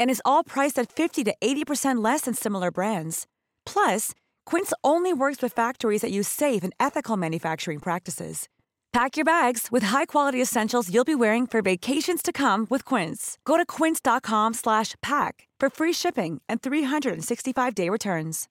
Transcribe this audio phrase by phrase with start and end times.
[0.00, 3.26] and is all priced at 50 to 80% less than similar brands.
[3.64, 4.12] Plus,
[4.44, 8.48] Quince only works with factories that use safe and ethical manufacturing practices.
[8.92, 13.38] Pack your bags with high-quality essentials you'll be wearing for vacations to come with Quince.
[13.44, 18.48] Go to quince.com/pack for free shipping and 365-day returns.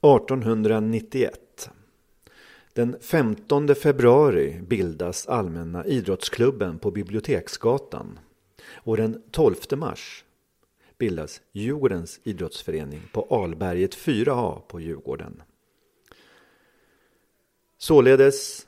[0.00, 1.30] 1891.
[2.76, 8.18] Den 15 februari bildas Allmänna idrottsklubben på Biblioteksgatan.
[8.76, 10.24] Och den 12 mars
[10.98, 15.42] bildas Djurgårdens idrottsförening på Alberget 4A på Djurgården.
[17.78, 18.66] Således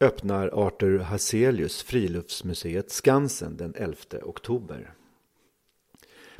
[0.00, 4.94] öppnar Arthur Hazelius friluftsmuseet Skansen den 11 oktober.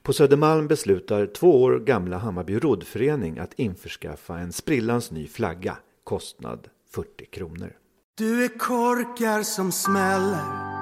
[0.03, 6.69] På Södermalm beslutar två år gamla Hammarby roddförening att införskaffa en sprillans ny flagga, kostnad
[6.91, 7.73] 40 kronor.
[8.15, 10.74] Du är korkar som smäller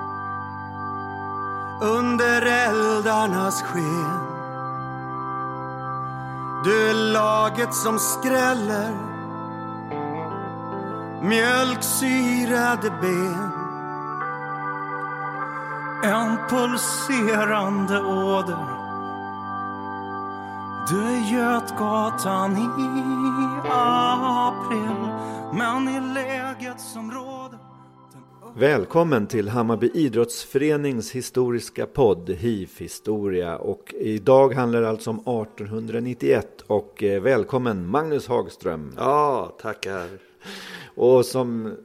[1.82, 4.20] under eldarnas sken.
[6.64, 8.92] Du är laget som skräller
[11.22, 13.52] mjölksyrade ben.
[16.04, 18.66] En pulserande åder.
[20.88, 22.68] Du är Götgatan i
[23.70, 25.08] april,
[25.52, 27.31] men i läget som råder
[28.56, 36.64] Välkommen till Hammarby idrottsförenings historiska podd HIF Historia och idag handlar det alltså om 1891
[36.66, 38.94] och eh, välkommen Magnus Hagström.
[38.96, 40.08] Ja, tackar.
[40.84, 41.76] Och som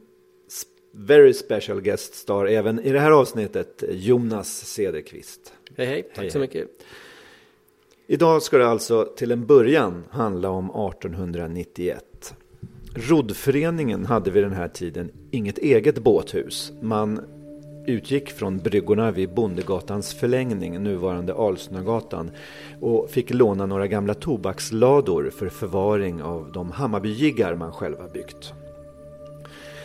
[0.92, 5.54] very special guest star även i det här avsnittet Jonas Cederqvist.
[5.78, 6.48] Hej hej, tack hej, så hej.
[6.48, 6.70] mycket.
[8.08, 12.07] Idag ska det alltså till en början handla om 1891.
[13.00, 16.72] Roddföreningen hade vid den här tiden inget eget båthus.
[16.82, 17.20] Man
[17.88, 22.32] utgick från bryggorna vid Bondegatans förlängning, nuvarande Alsnögatan,
[22.82, 28.54] och fick låna några gamla tobakslador för förvaring av de Hammarbygiggar man själva byggt.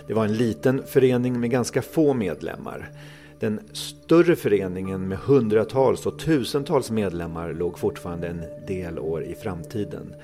[0.06, 2.90] Det var en liten förening med ganska få medlemmar.
[3.40, 10.14] Den större föreningen med hundratals och tusentals medlemmar låg fortfarande en del år i framtiden.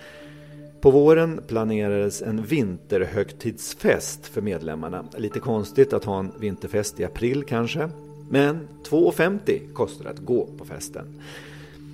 [0.80, 5.04] På våren planerades en vinterhögtidsfest för medlemmarna.
[5.16, 7.90] Lite konstigt att ha en vinterfest i april kanske.
[8.30, 11.04] Men 2,50 kostar att gå på festen.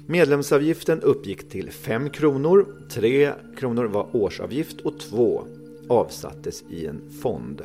[0.06, 5.44] Medlemsavgiften uppgick till 5 kronor, 3 kronor var årsavgift och 2
[5.89, 7.62] avsattes i en fond.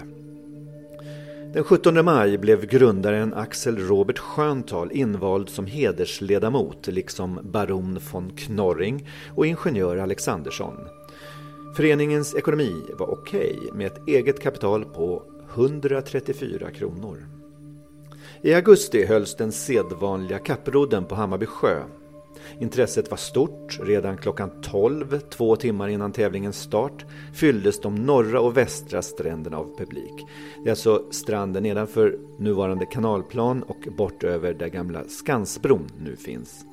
[1.54, 9.10] Den 17 maj blev grundaren Axel Robert Sköntal invald som hedersledamot liksom baron von Knorring
[9.36, 10.76] och ingenjör Alexandersson.
[11.76, 15.24] Föreningens ekonomi var okej okay, med ett eget kapital på
[15.54, 17.18] 134 kronor.
[18.42, 21.84] I augusti hölls den sedvanliga kapprodden på Hammarby sjö.
[22.60, 23.80] Intresset var stort.
[23.82, 29.78] Redan klockan 12, två timmar innan tävlingens start, fylldes de norra och västra stränderna av
[29.78, 30.26] publik.
[30.64, 36.66] Det är alltså stranden nedanför nuvarande kanalplan och bortöver där gamla Skansbron nu finns.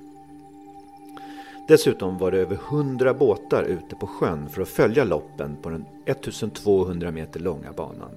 [1.69, 5.85] Dessutom var det över 100 båtar ute på sjön för att följa loppen på den
[6.07, 8.11] 1200 meter långa banan.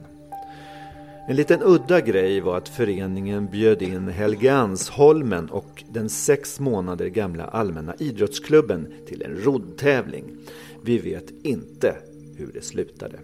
[1.28, 7.46] En liten udda grej var att föreningen bjöd in Helgeandsholmen och den sex månader gamla
[7.46, 10.38] allmänna idrottsklubben till en roddtävling.
[10.84, 11.96] Vi vet inte
[12.38, 13.16] hur det slutade.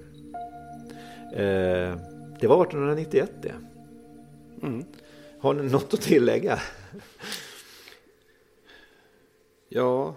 [1.34, 1.98] Eh,
[2.40, 3.54] det var 1891 det.
[4.68, 4.86] Mm.
[5.40, 6.60] Har ni något att tillägga?
[9.76, 10.16] Ja,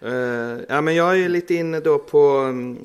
[0.00, 2.78] eh, ja men jag är lite inne då på mm,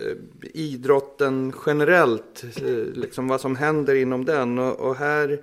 [0.00, 0.16] eh,
[0.54, 2.44] idrotten generellt.
[2.56, 4.58] Eh, liksom vad som händer inom den.
[4.58, 5.40] Och, och här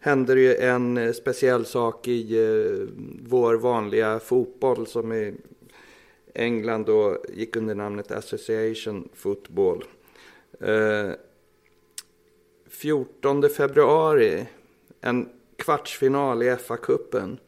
[0.00, 2.38] händer ju en speciell sak i
[3.28, 5.34] vår vanliga fotboll som i
[6.34, 9.84] England då gick under namnet Association Football.
[12.68, 14.46] 14 februari,
[15.00, 17.38] en kvartsfinal i FA-cupen.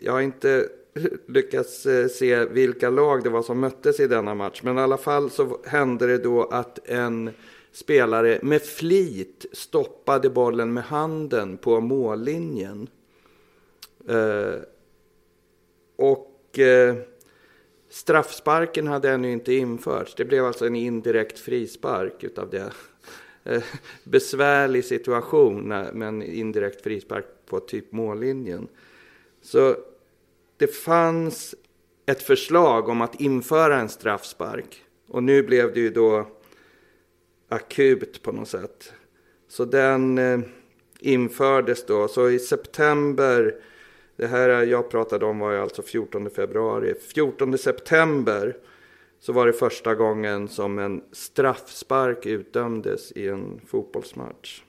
[0.00, 0.68] Jag har inte
[1.26, 4.60] lyckats eh, se vilka lag det var som möttes i denna match.
[4.62, 7.30] Men i alla fall så hände det då att en
[7.72, 12.88] spelare med flit stoppade bollen med handen på mållinjen.
[14.08, 14.54] Eh,
[15.96, 16.94] och eh,
[17.88, 20.14] straffsparken hade ännu inte införts.
[20.14, 22.72] Det blev alltså en indirekt frispark utav det.
[23.44, 23.62] Eh,
[24.04, 28.68] besvärlig situation eh, med en indirekt frispark på typ mållinjen.
[29.48, 29.76] Så
[30.56, 31.54] det fanns
[32.06, 34.84] ett förslag om att införa en straffspark.
[35.08, 36.26] Och nu blev det ju då
[37.48, 38.92] akut på något sätt.
[39.48, 40.40] Så den eh,
[41.00, 42.08] infördes då.
[42.08, 43.54] Så i september,
[44.16, 46.94] det här jag pratade om var ju alltså 14 februari.
[47.14, 48.56] 14 september
[49.18, 54.62] så var det första gången som en straffspark utdömdes i en fotbollsmatch.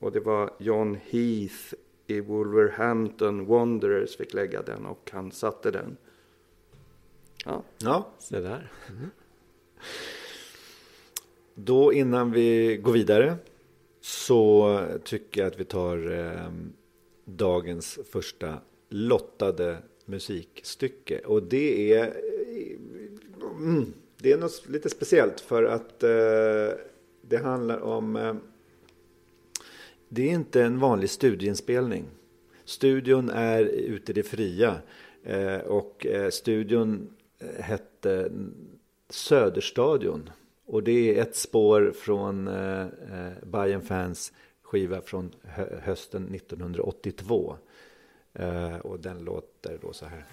[0.00, 1.74] Och det var John Heath
[2.06, 5.96] i Wolverhampton Wanderers fick lägga den och han satte den.
[7.44, 8.72] Ja, ja se där.
[8.88, 9.10] Mm.
[11.54, 13.36] Då innan vi går vidare
[14.00, 16.52] så tycker jag att vi tar eh,
[17.24, 18.58] dagens första
[18.88, 21.18] lottade musikstycke.
[21.18, 22.16] Och det är,
[23.58, 26.78] mm, det är något lite speciellt för att eh,
[27.22, 28.34] det handlar om eh,
[30.14, 32.04] det är inte en vanlig studieinspelning.
[32.64, 34.76] Studion är ute i det fria
[35.22, 38.30] eh, och eh, studion eh, hette
[39.08, 40.30] Söderstadion.
[40.66, 42.86] Och det är ett spår från eh,
[43.42, 44.32] Bayern Fans
[44.62, 45.30] skiva från
[45.82, 47.56] hösten 1982.
[48.82, 50.24] och den låter då så här.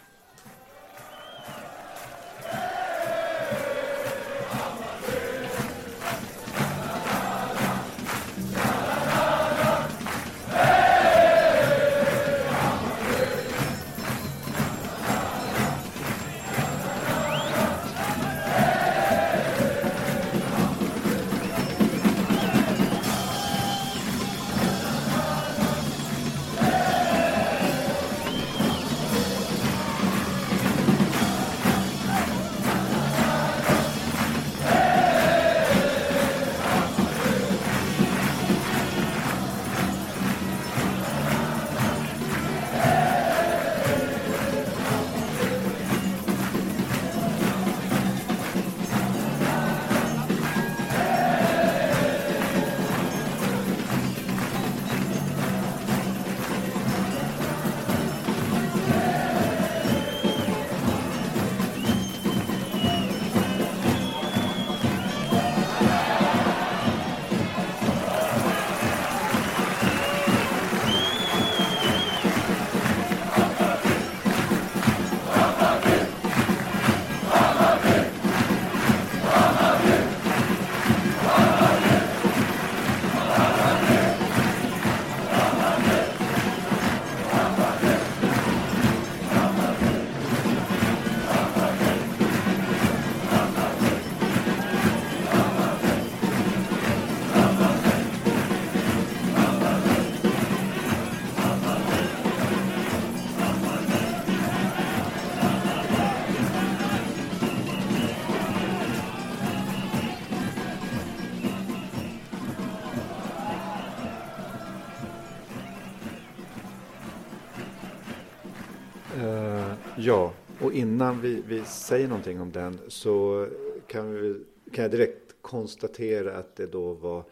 [121.01, 123.47] Innan vi, vi säger någonting om den så
[123.87, 127.23] kan, vi, kan jag direkt konstatera att det då var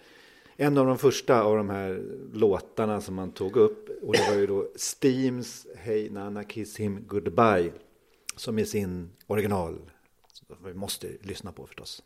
[0.55, 3.89] en av de första av de här låtarna som man tog upp.
[4.01, 7.71] Och det var ju då Steams Hey Nana Kiss Him Goodbye.
[8.35, 9.79] Som är sin original.
[10.33, 12.03] Som vi måste lyssna på förstås.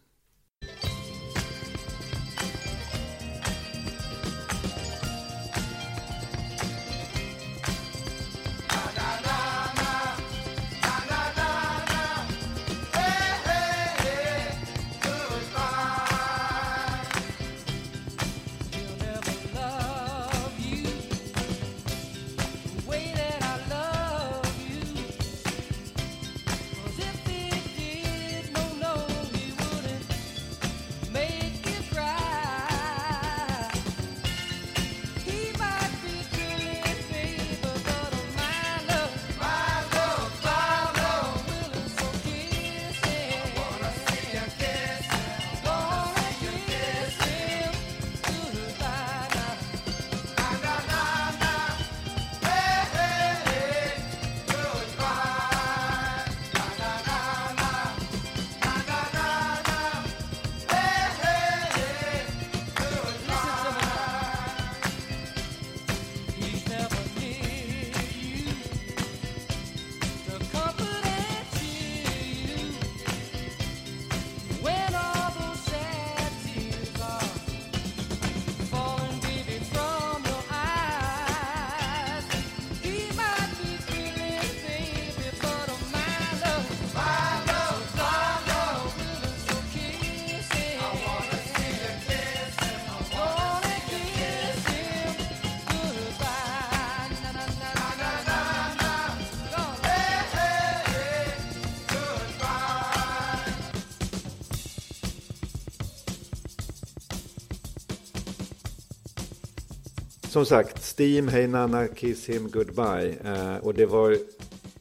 [110.33, 113.15] Som sagt, Steam, Hey Nana, Kiss Him Goodbye.
[113.23, 114.17] Eh, och det var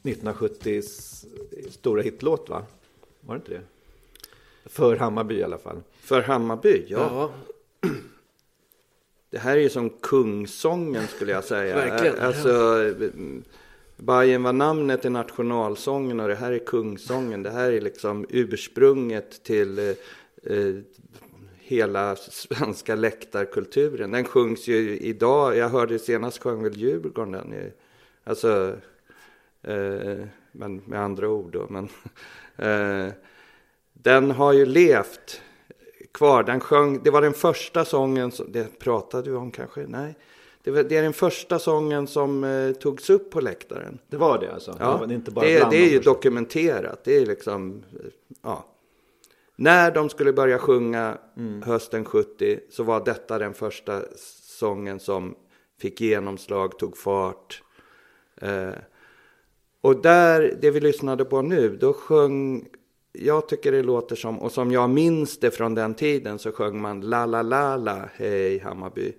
[0.03, 1.25] 1970s
[1.69, 2.65] stora hitlåt va?
[3.21, 3.61] Var det inte det?
[4.65, 5.81] För Hammarby i alla fall.
[5.99, 7.31] För Hammarby, ja.
[7.81, 7.89] Ja,
[9.29, 11.75] Det här är ju som kungsången skulle jag säga.
[11.89, 12.85] Verkligen, Alltså,
[13.97, 17.43] Bajen var namnet i nationalsången och det här är kungsången.
[17.43, 19.85] Det här är liksom ursprunget till eh,
[20.43, 20.75] eh,
[21.75, 24.11] hela svenska läktarkulturen.
[24.11, 25.57] Den sjungs ju idag.
[25.57, 27.71] Jag hörde senast sjöng väl Djurgården den.
[28.23, 28.75] Alltså,
[29.61, 31.67] eh, men med andra ord då.
[31.69, 31.89] Men,
[32.55, 33.13] eh,
[33.93, 35.41] den har ju levt
[36.11, 36.43] kvar.
[36.43, 39.85] Den sjöng, det var den första sången, som, det pratade du om kanske?
[39.87, 40.15] Nej.
[40.63, 43.99] Det, var, det är den första sången som eh, togs upp på läktaren.
[44.09, 44.75] Det var det alltså?
[44.79, 47.03] Ja, det, var inte bara det, det är ju dokumenterat.
[47.03, 48.09] Det är liksom, eh,
[48.41, 48.65] ja.
[49.55, 51.61] När de skulle börja sjunga Mm.
[51.61, 54.01] hösten 70 så var detta den första
[54.59, 55.35] sången som
[55.79, 57.63] fick genomslag, tog fart.
[58.41, 58.73] Eh,
[59.81, 62.67] och där, det vi lyssnade på nu, då sjöng,
[63.11, 66.81] jag tycker det låter som, och som jag minns det från den tiden, så sjöng
[66.81, 69.13] man la la la la, hej Hammarby.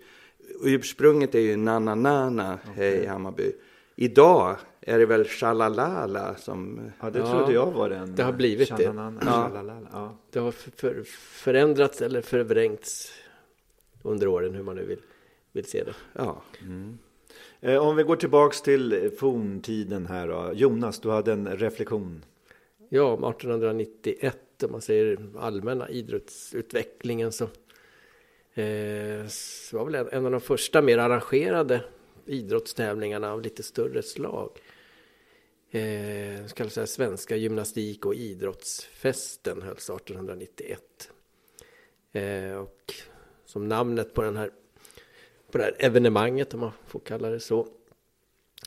[0.63, 3.53] Ursprunget är ju na na na na, hej Hammarby.
[3.97, 6.91] Idag är det väl shalalala som...
[7.01, 8.15] Ja, det Ja, trodde jag var den.
[8.15, 8.87] det har blivit det.
[8.87, 10.17] Shananana, shalalala, ja.
[10.31, 11.03] det har för, för,
[11.43, 13.13] förändrats eller förvrängts
[14.03, 15.01] under åren hur man nu vill,
[15.53, 15.95] vill se det.
[16.13, 16.43] Ja,
[17.61, 20.51] Eh, Om vi går tillbaks till forntiden här då.
[20.55, 22.25] Jonas, du hade en reflektion.
[22.89, 27.45] Ja, om 1891, om man säger allmänna idrottsutvecklingen så,
[28.55, 31.85] eh, så var väl en, en av de första mer arrangerade
[32.27, 34.51] idrottstävlingarna av lite större slag.
[35.75, 41.11] Eh, så kallade Svenska gymnastik och idrottsfesten hölls 1891.
[42.13, 42.95] Eh, och
[43.45, 44.51] som namnet på, den här,
[45.51, 47.69] på det här evenemanget, om man får kalla det så,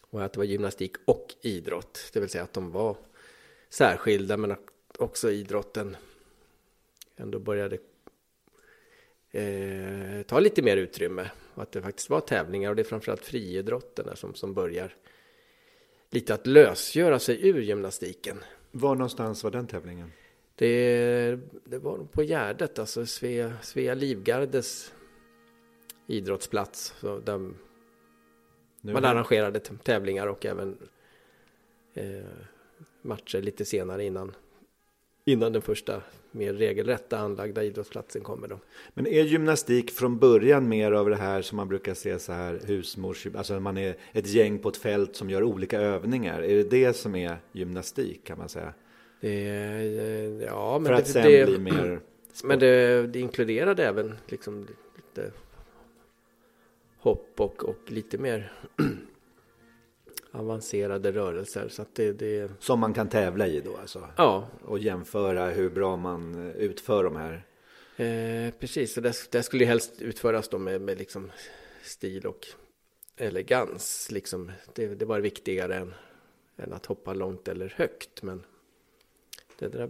[0.09, 2.09] var att det var gymnastik och idrott.
[2.13, 2.97] Det vill säga att de var
[3.69, 5.97] särskilda men att också idrotten
[7.15, 7.77] ändå började
[9.31, 11.31] eh, ta lite mer utrymme.
[11.53, 14.95] Och att det faktiskt var tävlingar och det är framförallt friidrotten som, som börjar
[16.09, 18.37] lite att lösgöra sig ur gymnastiken.
[18.71, 20.11] Var någonstans var den tävlingen?
[20.55, 24.93] Det, det var på Gärdet, alltså Svea, Svea Livgardes
[26.07, 26.93] idrottsplats.
[26.99, 27.37] Så där
[28.81, 30.77] Nu man arrangerade tävlingar och även
[31.93, 32.25] eh,
[33.01, 34.35] matcher lite senare innan,
[35.25, 38.47] innan den första mer regelrätta anlagda idrottsplatsen kommer.
[38.47, 38.59] Då.
[38.93, 42.59] Men är gymnastik från början mer av det här som man brukar se så här
[42.65, 46.41] husmors, alltså man är ett gäng på ett fält som gör olika övningar.
[46.41, 48.73] Är det det som är gymnastik kan man säga?
[49.21, 51.99] Det, eh, ja, men För det, att sen det, bli mer...
[52.43, 55.31] Men det, det inkluderade även liksom lite
[56.99, 58.51] hopp och, och lite mer
[60.31, 61.67] avancerade rörelser.
[61.69, 64.07] Så att det, det, Som man kan tävla i då alltså?
[64.17, 67.45] ja, Och jämföra hur bra man utför de här.
[67.97, 71.31] Eh, precis, och det, det skulle ju helst utföras då med, med liksom
[71.83, 72.47] stil och
[73.17, 74.11] elegans.
[74.11, 74.51] Liksom.
[74.73, 75.93] Det, det var viktigare än,
[76.57, 78.23] än att hoppa långt eller högt.
[78.23, 78.43] Men
[79.59, 79.89] det där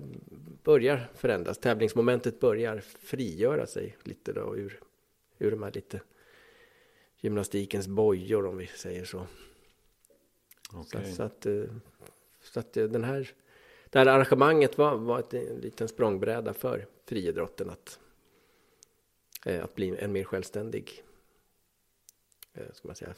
[0.63, 1.57] börjar förändras.
[1.57, 4.79] Tävlingsmomentet börjar frigöra sig lite då ur,
[5.39, 6.01] ur de här lite
[7.19, 9.27] gymnastikens bojor om vi säger så.
[10.71, 11.13] Så, Okej.
[11.13, 11.63] så att, eh,
[12.41, 13.31] så att eh, den här,
[13.89, 17.99] det här arrangemanget var, var ett, en liten språngbräda för friidrotten att,
[19.45, 21.03] eh, att bli en mer självständig
[22.53, 23.13] eh, ska man säga,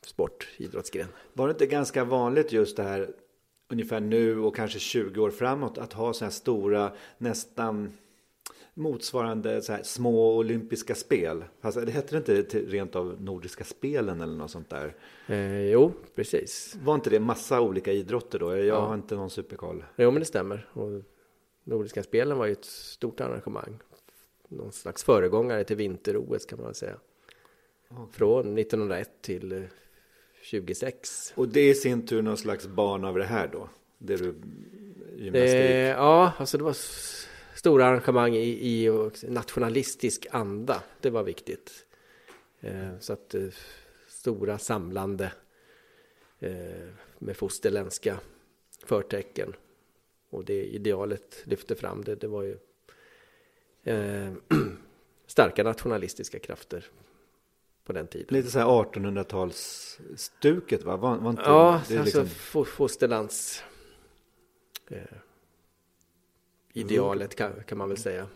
[0.00, 1.08] sport, idrottsgren.
[1.32, 3.14] Var det inte ganska vanligt just det här
[3.68, 7.92] ungefär nu och kanske 20 år framåt att ha så här stora nästan
[8.74, 11.44] motsvarande så här små olympiska spel?
[11.60, 14.94] Alltså, det hette det inte rent av Nordiska spelen eller något sånt där?
[15.26, 16.76] Eh, jo, precis.
[16.82, 18.56] Var inte det massa olika idrotter då?
[18.56, 18.80] Jag Ja.
[18.86, 19.84] har inte någon superkoll.
[19.96, 20.68] Jo, men det stämmer.
[20.72, 21.02] Och
[21.64, 23.78] Nordiska spelen var ju ett stort arrangemang.
[24.48, 26.96] Någon slags föregångare till vinter-OS kan man säga.
[28.12, 29.62] Från 1901 till eh,
[30.42, 31.32] 26.
[31.36, 33.68] Och det är i sin tur någon slags barn av det här då?
[33.98, 34.34] Det du,
[35.16, 35.54] gymnastik?
[35.54, 36.76] Eh, ja, alltså det var
[37.62, 38.90] stora arrangemang i, i
[39.28, 40.82] nationalistisk anda.
[41.00, 41.86] Det var viktigt.
[42.60, 43.46] Eh, så att eh,
[44.08, 45.32] stora samlande
[46.40, 46.88] eh,
[47.18, 48.20] med fosterländska
[48.84, 49.52] förtecken.
[50.30, 52.14] Och det idealet lyfte fram det.
[52.14, 52.58] Det var ju
[53.84, 54.32] eh,
[55.26, 56.86] starka nationalistiska krafter
[57.84, 58.26] på den tiden.
[58.30, 60.96] Lite så här 1800-talsstuket va?
[60.96, 63.62] Var, var inte, Ja, det alltså liksom, fo- fosterlands
[64.90, 65.02] eh,
[66.72, 68.26] idealet kan, kan man väl säga.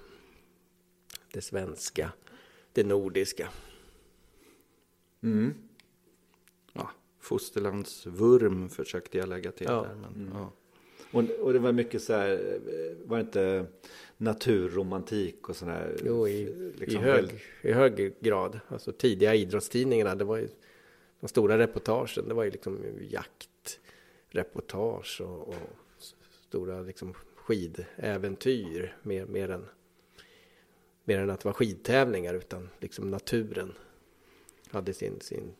[1.33, 2.13] Det svenska,
[2.73, 3.49] det nordiska.
[7.27, 9.83] fosterlandsvurm försökte jag lägga till Ja.
[9.83, 9.95] där.
[9.95, 10.53] Men, ja.
[11.11, 12.59] Och, och det var mycket så här,
[13.05, 13.67] var det inte
[14.17, 15.97] naturromantik och sådär?
[16.05, 18.61] Jo, i, liksom i, hög, i hög grad.
[18.69, 20.49] Alltså tidiga idrottstidningarna, det var ju
[21.21, 22.79] de stora reportagen, det var ju liksom
[23.11, 25.57] jaktreportage och, och
[26.49, 27.15] stora liksom
[27.47, 29.67] skidäventyr mer, mer, än,
[31.05, 33.73] mer än att det var skidtävlingar utan liksom naturen
[34.71, 35.55] hade sin, sin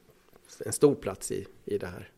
[0.65, 2.11] en stor plats i, i det här.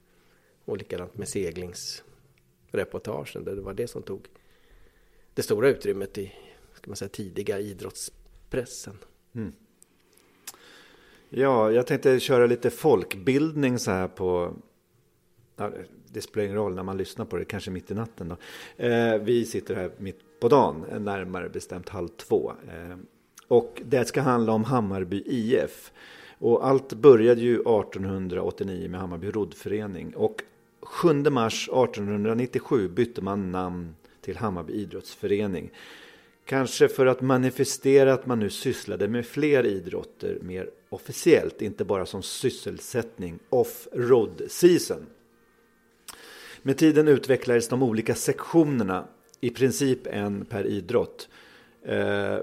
[0.65, 4.29] Och likadant med seglingsreportagen, det var det som tog
[5.35, 6.33] det stora utrymmet i
[6.75, 8.99] ska man säga, tidiga idrottspressen.
[9.33, 9.53] Mm.
[11.29, 14.57] Ja, jag tänkte köra lite folkbildning så här på...
[16.13, 18.37] Det spelar ingen roll när man lyssnar på det, kanske mitt i natten då.
[18.85, 22.53] Eh, vi sitter här mitt på dagen, eh, närmare bestämt halv två.
[22.69, 22.97] Eh,
[23.49, 25.93] och det ska handla om Hammarby IF.
[26.39, 30.17] Och allt började ju 1889 med Hammarby roddförening.
[30.17, 30.43] Och
[30.81, 35.71] 7 mars 1897 bytte man namn till Hammarby idrottsförening.
[36.45, 42.07] Kanske för att manifestera att man nu sysslade med fler idrotter mer officiellt, inte bara
[42.07, 45.07] som sysselsättning off-road season.
[46.63, 49.05] Med tiden utvecklades de olika sektionerna,
[49.41, 51.29] i princip en per idrott.
[51.83, 52.39] Eh,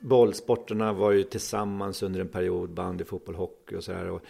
[0.00, 4.20] bollsporterna var ju tillsammans under en period, bandy, fotboll, hockey och sådär.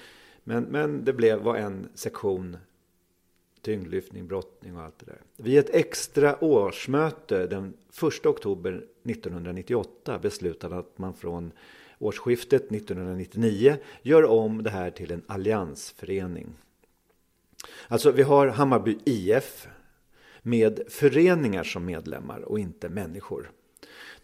[0.44, 2.56] Men, men det blev, var en sektion
[3.62, 5.20] tyngdlyftning, brottning och allt det där.
[5.36, 7.74] Vid ett extra årsmöte den
[8.18, 11.52] 1 oktober 1998 beslutade att man från
[11.98, 16.46] årsskiftet 1999 gör om det här till en alliansförening.
[17.88, 19.68] Alltså vi har Hammarby IF
[20.42, 23.50] med föreningar som medlemmar och inte människor.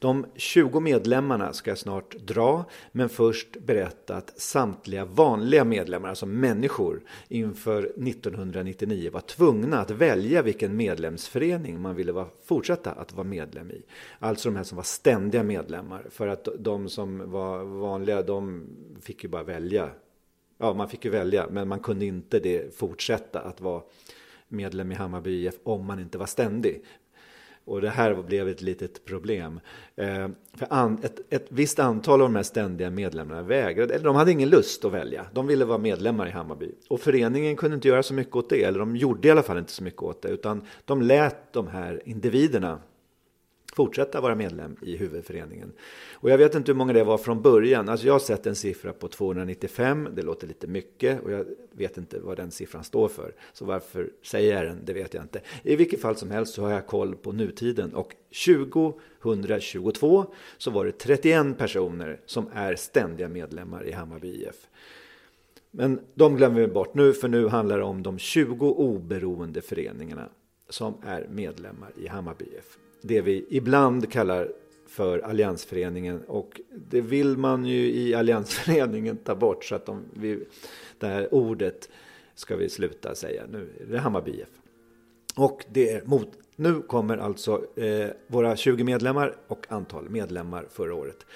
[0.01, 6.27] De 20 medlemmarna ska jag snart dra, men först berätta att samtliga vanliga medlemmar, alltså
[6.27, 13.27] människor, inför 1999 var tvungna att välja vilken medlemsförening man ville vara, fortsätta att vara
[13.27, 13.83] medlem i.
[14.19, 18.67] Alltså de här som var ständiga medlemmar, för att de som var vanliga, de
[19.01, 19.91] fick ju bara välja.
[20.59, 23.83] Ja, man fick ju välja, men man kunde inte det fortsätta att vara
[24.49, 26.85] medlem i Hammarby IF om man inte var ständig.
[27.65, 29.61] Och det här blev ett litet problem.
[29.97, 34.17] Eh, för an, ett, ett visst antal av de här ständiga medlemmarna vägrade, eller de
[34.17, 35.27] hade ingen lust att välja.
[35.33, 36.75] De ville vara medlemmar i Hammarby.
[36.89, 39.59] Och föreningen kunde inte göra så mycket åt det, eller de gjorde i alla fall
[39.59, 40.29] inte så mycket åt det.
[40.29, 42.81] Utan de lät de här individerna
[43.79, 45.73] fortsätta vara medlem i huvudföreningen.
[46.15, 47.89] Och jag vet inte hur många det var från början.
[47.89, 51.99] Alltså jag har sett en siffra på 295, det låter lite mycket och jag vet
[51.99, 53.35] inte vad den siffran står för.
[53.53, 55.41] Så varför säger jag den, det vet jag inte.
[55.63, 58.15] I vilket fall som helst så har jag koll på nutiden och
[59.23, 60.27] 2022
[60.59, 64.69] så var det 31 personer som är ständiga medlemmar i Hammarby IF.
[65.71, 70.29] Men de glömmer vi bort nu, för nu handlar det om de 20 oberoende föreningarna
[70.69, 72.79] som är medlemmar i Hammarby IF.
[73.01, 74.53] Det vi ibland kallar
[74.87, 80.45] för Alliansföreningen och det vill man ju i Alliansföreningen ta bort så att de, vi,
[80.99, 81.89] det här ordet
[82.35, 83.43] ska vi sluta säga.
[83.53, 84.49] Nu är det Hammarby IF.
[85.37, 90.95] Och det är mot, nu kommer alltså eh, våra 20 medlemmar och antal medlemmar förra
[90.95, 91.27] året.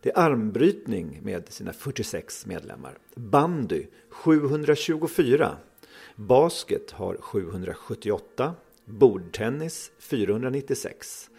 [0.00, 2.98] Det är armbrytning med sina 46 medlemmar.
[3.14, 5.56] Bandy 724.
[6.16, 8.54] Basket har 778.
[8.84, 11.30] Bordtennis 496.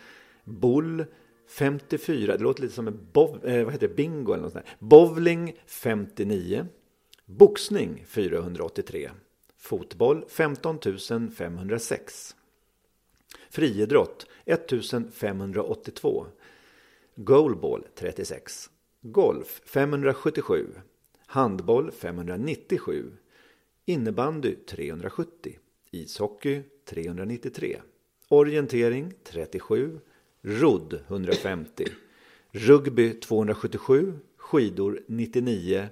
[0.44, 1.06] Boll
[1.48, 2.38] 54.
[2.38, 4.76] Det låter lite som en bov, eh, vad heter det, bingo eller något sånt där.
[4.80, 6.66] Bowling 59.
[7.26, 9.12] Boxning 483.
[9.58, 10.80] Fotboll 15
[11.32, 12.36] 506.
[13.50, 16.26] Friidrott 1582.
[17.16, 18.70] Goalball 36.
[19.02, 20.68] Golf 577.
[21.26, 23.12] Handboll 597.
[23.86, 25.58] Innebandy 370.
[25.92, 27.82] Ishockey 393.
[28.28, 30.00] Orientering 37.
[30.42, 31.86] Rodd 150.
[32.52, 34.14] Rugby 277.
[34.38, 35.88] Skidor 99.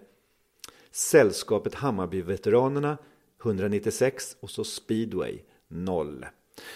[0.92, 2.98] Sällskapet Hammarbyveteranerna
[3.44, 6.26] 196 och så speedway 0.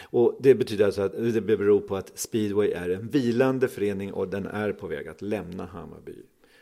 [0.02, 4.28] Och det betyder alltså att det beror på att speedway är en vilande förening och
[4.28, 6.16] den är på väg att lämna Hammarby.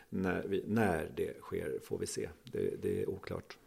[0.10, 3.58] När, vi, när det sker får vi se, det, det är oklart.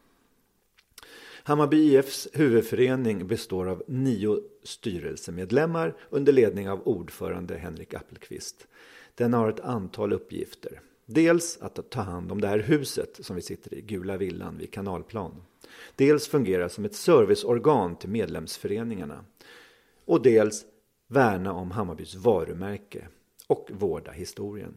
[1.46, 8.66] Hammarby IFs huvudförening består av nio styrelsemedlemmar under ledning av ordförande Henrik Appelqvist.
[9.14, 10.80] Den har ett antal uppgifter.
[11.04, 14.72] Dels att ta hand om det här huset som vi sitter i, Gula villan vid
[14.72, 15.42] Kanalplan.
[15.96, 19.24] Dels fungera som ett serviceorgan till medlemsföreningarna.
[20.04, 20.64] Och dels
[21.08, 23.08] värna om Hammarbys varumärke
[23.46, 24.74] och vårda historien.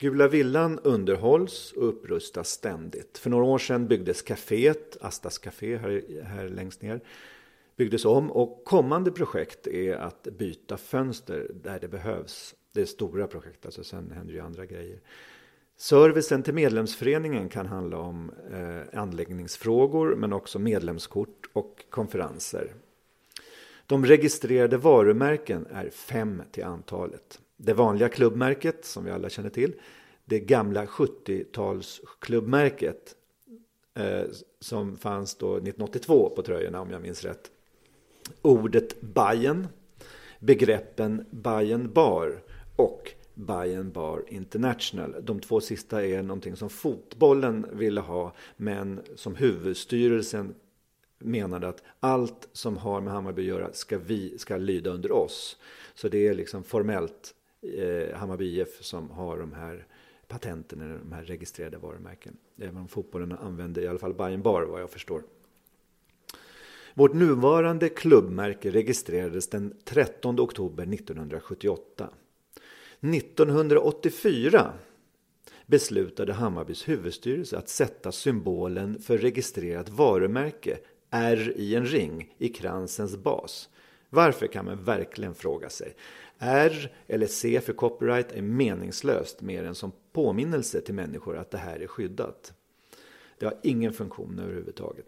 [0.00, 3.18] Gula villan underhålls och upprustas ständigt.
[3.18, 7.00] För några år sedan byggdes kaféet, Astas Café här, här längst ner,
[7.76, 12.54] byggdes om och kommande projekt är att byta fönster där det behövs.
[12.72, 15.00] Det är stora projekt, alltså sen händer ju andra grejer.
[15.76, 22.74] Servicen till medlemsföreningen kan handla om eh, anläggningsfrågor men också medlemskort och konferenser.
[23.86, 27.40] De registrerade varumärken är fem till antalet.
[27.62, 29.74] Det vanliga klubbmärket som vi alla känner till.
[30.24, 33.14] Det gamla 70-talsklubbmärket
[33.94, 34.22] eh,
[34.60, 37.50] som fanns då 1982 på tröjorna om jag minns rätt.
[38.42, 39.68] Ordet Bajen,
[40.38, 42.42] begreppen Bajen Bar
[42.76, 45.16] och Bayern Bar International.
[45.22, 50.54] De två sista är någonting som fotbollen ville ha men som huvudstyrelsen
[51.18, 55.56] menade att allt som har med Hammarby att göra ska, vi, ska lyda under oss.
[55.94, 59.86] Så det är liksom formellt eh, Hammarby IF som har de här
[60.28, 62.36] patenten, eller de här registrerade varumärken.
[62.58, 65.22] Även om fotbollen använder i alla fall Bayern Bar vad jag förstår.
[66.94, 72.10] Vårt nuvarande klubbmärke registrerades den 13 oktober 1978.
[73.00, 74.72] 1984
[75.66, 80.78] beslutade Hammarbys huvudstyrelse att sätta symbolen för registrerat varumärke
[81.10, 83.68] R i en ring i kransens bas.
[84.10, 85.94] Varför kan man verkligen fråga sig.
[86.42, 91.58] R eller C för copyright är meningslöst mer än som påminnelse till människor att det
[91.58, 92.52] här är skyddat.
[93.38, 95.06] Det har ingen funktion överhuvudtaget.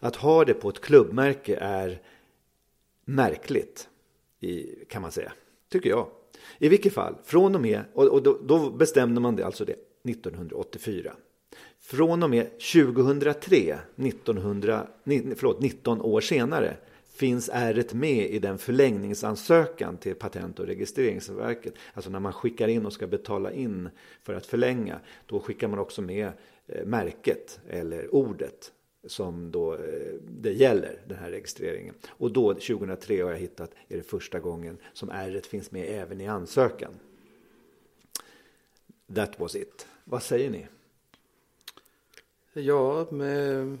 [0.00, 2.02] Att ha det på ett klubbmärke är
[3.04, 3.88] märkligt,
[4.88, 5.32] kan man säga.
[5.68, 6.08] Tycker jag.
[6.58, 9.76] I vilket fall, från och med, och då, då bestämde man det alltså det
[10.10, 11.12] 1984.
[11.80, 14.86] Från och med 2003, 1900,
[15.36, 16.76] förlåt, 19 år senare,
[17.12, 21.74] finns ärret med i den förlängningsansökan till Patent och registreringsverket.
[21.94, 23.88] Alltså när man skickar in och ska betala in
[24.22, 26.32] för att förlänga, då skickar man också med
[26.66, 28.72] eh, märket eller ordet
[29.06, 31.94] som då eh, det gäller, den här registreringen.
[32.08, 36.20] Och då, 2003 har jag hittat, är det första gången som r finns med även
[36.20, 36.94] i ansökan.
[39.14, 39.86] That was it.
[40.04, 40.66] Vad säger ni?
[42.52, 43.78] Ja, med,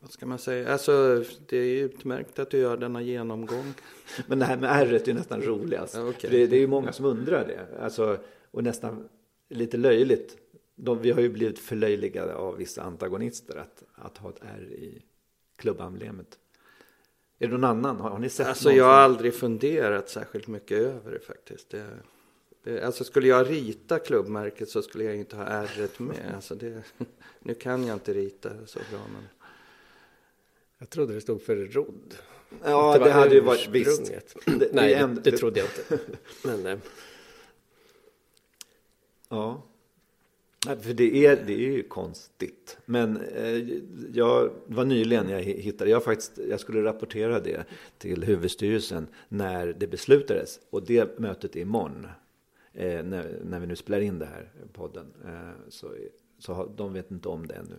[0.00, 0.72] vad ska man säga?
[0.72, 3.74] Alltså, det är utmärkt att du gör denna genomgång.
[4.26, 5.94] Men det här med r är nästan roligast.
[5.94, 6.30] Ja, okay.
[6.30, 7.80] det, det, är ju många som undrar det.
[7.80, 8.18] Alltså,
[8.50, 9.08] och nästan
[9.48, 10.36] lite löjligt
[10.74, 15.02] de, vi har ju blivit förlöjligade av vissa antagonister att, att ha ett R i
[15.56, 16.38] klubbemblemet.
[17.38, 17.96] Är det någon annan?
[17.96, 21.70] Har, har ni sett Alltså jag har aldrig funderat särskilt mycket över det faktiskt.
[21.70, 21.86] Det,
[22.64, 26.32] det, alltså skulle jag rita klubbmärket så skulle jag inte ha R med.
[26.34, 26.82] Alltså det,
[27.38, 29.22] nu kan jag inte rita så bra men.
[30.82, 32.14] Jag trodde det stod för rodd.
[32.64, 34.12] Ja, det, det hade ju varit visst.
[34.46, 36.04] Det, Nej, det, det, trodde jag inte.
[36.44, 36.78] Men, eh.
[39.28, 39.62] Ja.
[40.80, 42.78] För det är, det är ju konstigt.
[42.84, 43.68] Men eh,
[44.12, 47.64] jag var nyligen jag hittade, jag, faktiskt, jag skulle rapportera det
[47.98, 50.60] till huvudstyrelsen när det beslutades.
[50.70, 52.06] Och det mötet är imorgon.
[52.72, 55.06] Eh, när, när vi nu spelar in det här podden.
[55.24, 55.94] Eh, så,
[56.38, 57.76] så har, de vet inte om det ännu.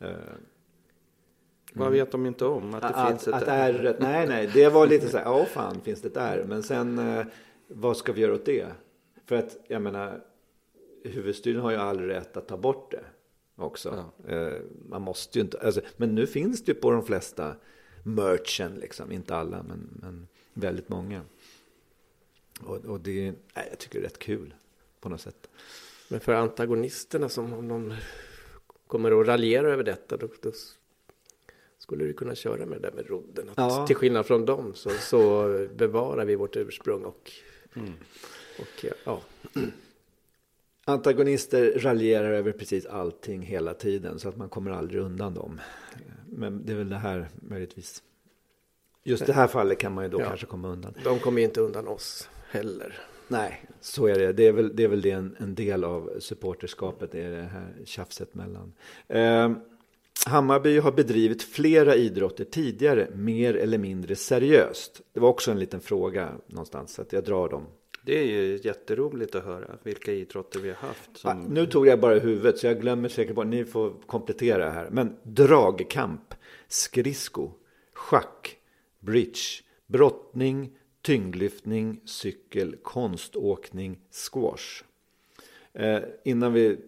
[0.00, 0.18] Mm.
[1.72, 2.74] Vad vet de inte om?
[2.74, 3.96] Att det att, finns ett att R?
[4.00, 6.44] Nej, nej, det var lite så här, ja fan finns det ett R?
[6.48, 7.26] Men sen, eh,
[7.68, 8.66] vad ska vi göra åt det?
[9.26, 10.20] För att, jag menar,
[11.04, 13.04] huvudstyrelsen har ju all rätt att ta bort det
[13.56, 14.04] också.
[14.26, 14.34] Ja.
[14.34, 17.54] Eh, man måste ju inte, alltså, men nu finns det ju på de flesta
[18.02, 19.12] merchen, liksom.
[19.12, 21.22] inte alla, men, men väldigt många.
[22.60, 24.54] Och, och det är, nej, jag tycker det är rätt kul
[25.00, 25.50] på något sätt.
[26.08, 27.94] Men för antagonisterna som om de
[28.86, 30.52] kommer att raljera över detta, då, då
[31.92, 33.48] skulle du kunna köra med det där med rodden.
[33.48, 33.86] Att ja.
[33.86, 37.32] Till skillnad från dem så, så bevarar vi vårt ursprung och,
[37.76, 37.92] mm.
[38.58, 39.20] och ja.
[40.84, 45.60] Antagonister raljerar över precis allting hela tiden så att man kommer aldrig undan dem.
[46.26, 48.02] Men det är väl det här möjligtvis.
[49.04, 50.94] Just det här fallet kan man ju då ja, kanske komma undan.
[51.04, 53.00] De kommer inte undan oss heller.
[53.28, 54.32] Nej, så är det.
[54.32, 57.42] Det är väl det, är väl det en, en, del av supporterskapet, det är det
[57.42, 58.72] här tjafset mellan.
[59.08, 59.52] Eh,
[60.26, 65.00] Hammarby har bedrivit flera idrotter tidigare, mer eller mindre seriöst.
[65.12, 67.66] Det var också en liten fråga någonstans, så att jag drar dem
[68.04, 71.16] det är ju jätteroligt att höra vilka idrotter vi har haft.
[71.16, 71.30] Som...
[71.30, 73.46] Ja, nu tog jag bara huvudet så jag glömmer säkert bort.
[73.46, 74.88] Ni får komplettera här.
[74.90, 76.34] Men dragkamp,
[76.68, 77.50] skridsko,
[77.92, 78.56] schack,
[79.00, 79.40] bridge,
[79.86, 80.70] brottning,
[81.02, 84.84] tyngdlyftning, cykel, konståkning, squash.
[85.74, 86.78] Eh, innan vi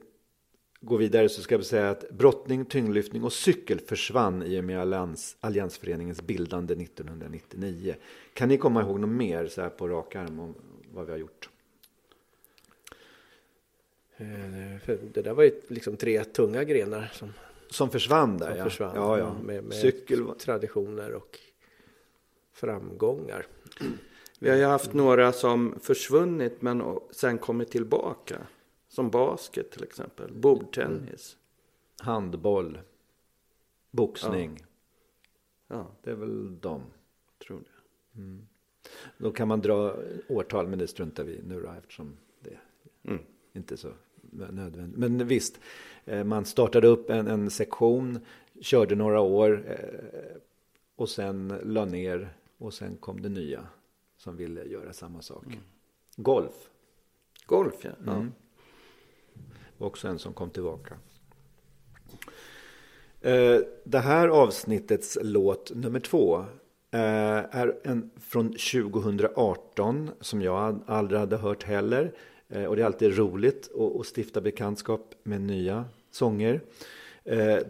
[0.85, 4.81] går vidare så ska jag säga att brottning, tyngdlyftning och cykel försvann i och med
[4.81, 7.95] Allians, Alliansföreningens bildande 1999.
[8.35, 10.55] Kan ni komma ihåg något mer så här på rak arm om,
[10.93, 11.49] vad vi har gjort.
[14.17, 17.33] Eh, det där var ju liksom tre tunga grenar som,
[17.71, 18.65] Som försvann där som ja.
[18.65, 18.93] försvann.
[18.95, 19.37] ja, ja.
[19.45, 21.39] Med, med Cykel traditioner och
[22.53, 23.47] framgångar.
[24.39, 28.47] Vi har ju haft några som försvunnit men sen kommit tillbaka.
[28.95, 31.37] Som basket till exempel, bordtennis.
[32.01, 32.79] handboll,
[33.91, 34.65] boxning.
[35.69, 36.83] Ja, Det är väl de.
[37.47, 37.71] tror det.
[39.19, 39.97] Då kan man dra
[40.29, 42.59] årtal, men det struntar vi i nu då, eftersom det
[43.11, 43.23] Mm.
[43.53, 43.93] inte är så
[44.51, 44.99] nödvändigt.
[44.99, 45.61] Men visst,
[46.05, 48.19] eh, man startade upp en, en sektion,
[48.61, 50.37] körde några år eh,
[50.97, 53.67] och sen la ner och sen kom det nya
[54.17, 55.45] som ville göra samma sak.
[56.17, 56.71] Golf
[57.47, 57.91] Golf ja.
[58.07, 58.13] ja.
[58.13, 58.33] Mm
[59.79, 60.95] var också en som kom tillbaka.
[63.25, 66.39] Eh, det här avsnittets låt nummer två
[66.91, 67.01] eh,
[67.51, 72.13] är en från 2018 som jag aldrig hade hört heller.
[72.49, 76.61] Eh, och det är alltid roligt att stifta bekantskap med nya sånger.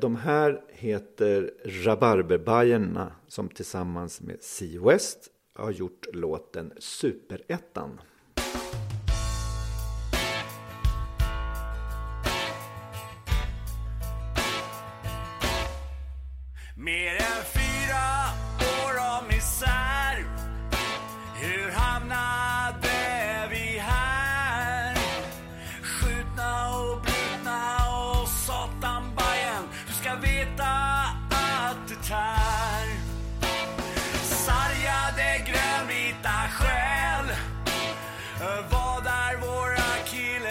[0.00, 8.00] De här heter Rabarberbajerna som tillsammans med Sea West har gjort låten Superettan.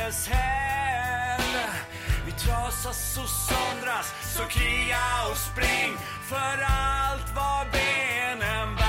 [0.04, 1.42] Akilleshäl?
[2.26, 5.00] Vi trasas och söndras så kriga
[5.32, 5.98] och spring
[6.30, 8.83] för allt vad benen bär.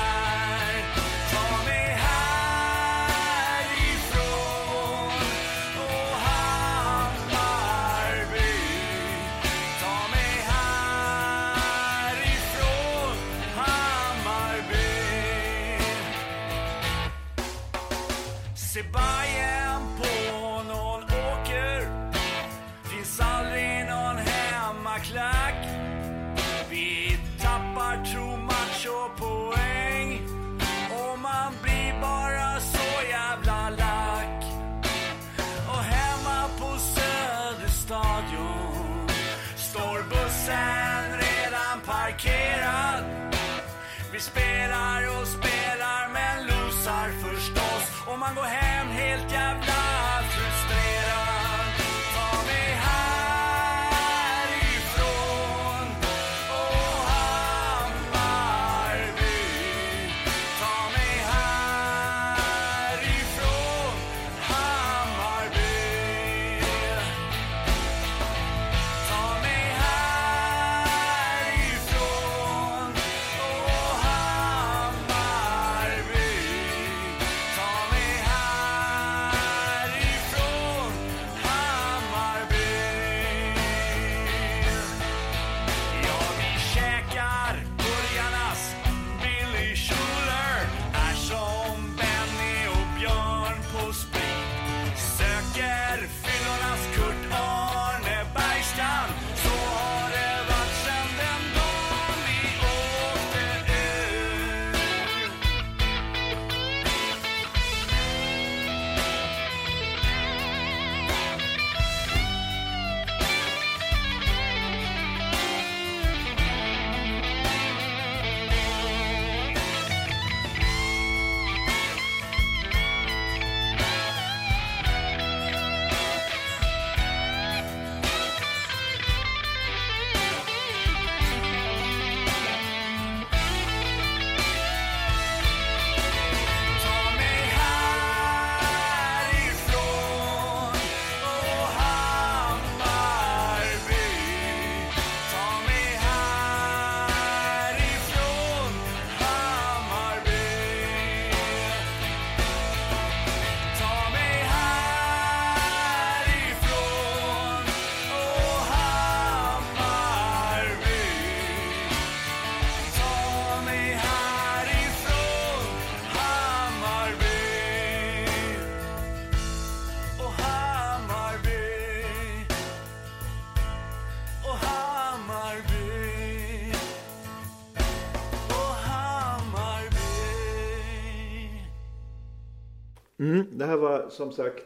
[183.65, 184.65] Det här var som sagt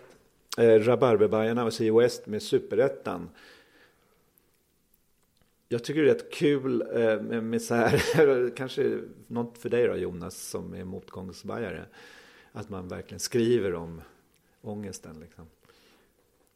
[0.58, 3.30] eh, Rabarberbajarna och Sea West med Superettan.
[5.68, 9.86] Jag tycker det är rätt kul eh, med, med så här, kanske något för dig
[9.86, 11.84] då Jonas som är motgångsbajare.
[12.52, 14.02] Att man verkligen skriver om
[14.62, 15.46] ångesten liksom.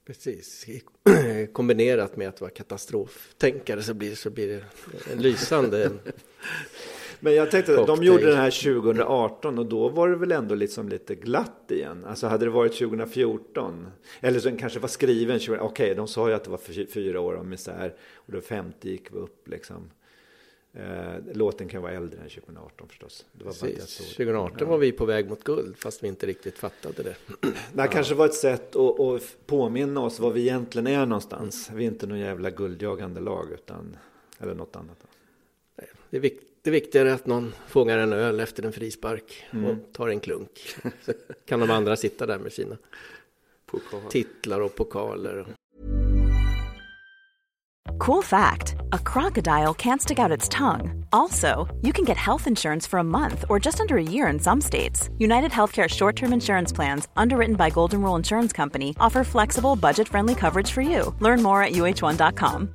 [0.05, 0.67] Precis.
[1.53, 4.65] Kombinerat med att vara katastroftänkare så blir, så blir det
[5.13, 5.91] en lysande
[7.25, 8.07] Men jag tänkte, de Cocktail.
[8.09, 12.05] gjorde den här 2018 och då var det väl ändå liksom lite glatt igen.
[12.05, 13.87] Alltså hade det varit 2014,
[14.21, 16.87] eller så den kanske var skriven 20, okej de sa ju att det var fy-
[16.87, 19.91] fyra år av misär och då 50 gick vi upp liksom.
[20.75, 23.27] Eh, låten kan vara äldre än 2018 förstås.
[23.33, 23.89] Det var Precis.
[23.91, 24.07] såg.
[24.07, 27.15] 2018 var vi på väg mot guld fast vi inte riktigt fattade det.
[27.73, 31.71] Det här kanske var ett sätt att, att påminna oss var vi egentligen är någonstans.
[31.75, 33.97] Vi är inte någon jävla guldjagande lag utan,
[34.39, 34.99] eller något annat.
[36.11, 36.31] Det är,
[36.63, 40.77] det är viktigare att någon fångar en öl efter en frispark och tar en klunk.
[41.03, 41.13] Så
[41.47, 42.77] kan de andra sitta där med sina
[44.11, 45.47] titlar och pokaler.
[47.99, 51.05] Cool fact a crocodile can't stick out its tongue.
[51.13, 54.39] Also, you can get health insurance for a month or just under a year in
[54.39, 55.09] some states.
[55.19, 60.09] United Healthcare short term insurance plans, underwritten by Golden Rule Insurance Company, offer flexible, budget
[60.09, 61.15] friendly coverage for you.
[61.21, 62.75] Learn more at uh1.com.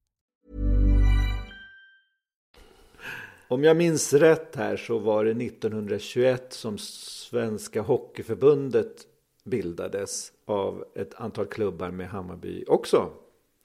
[3.51, 9.07] Om jag minns rätt här så var det 1921 som Svenska Hockeyförbundet
[9.43, 13.09] bildades av ett antal klubbar med Hammarby också.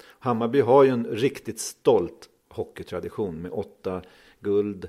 [0.02, 4.02] Hammarby har ju en riktigt stolt hockeytradition med åtta
[4.40, 4.88] guld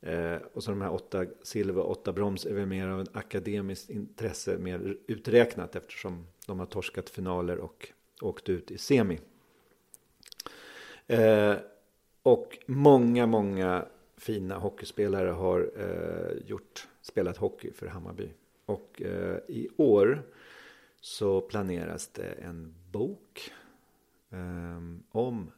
[0.00, 3.16] eh, och så de här åtta silver och åtta brons är väl mer av ett
[3.16, 7.88] akademiskt intresse mer uträknat eftersom de har torskat finaler och
[8.20, 9.20] åkt ut i semi.
[11.06, 11.54] Eh,
[12.22, 13.86] och många, många
[14.20, 18.28] fina hockeyspelare har eh, gjort, spelat hockey för Hammarby.
[18.66, 20.22] Och eh, i år
[21.00, 23.52] så planeras det en bok
[24.30, 24.78] eh,
[25.10, 25.50] om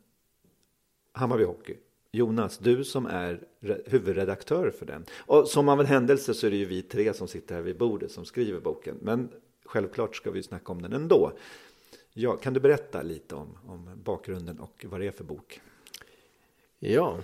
[1.13, 1.77] Hammarby Hockey.
[2.13, 3.45] Jonas, du som är
[3.87, 5.05] huvudredaktör för den.
[5.19, 7.79] Och som av en händelse så är det ju vi tre som sitter här vid
[7.79, 8.97] bordet som skriver boken.
[9.01, 9.29] Men
[9.65, 11.33] självklart ska vi snacka om den ändå.
[12.13, 15.61] Ja, kan du berätta lite om, om bakgrunden och vad det är för bok?
[16.79, 17.19] Ja,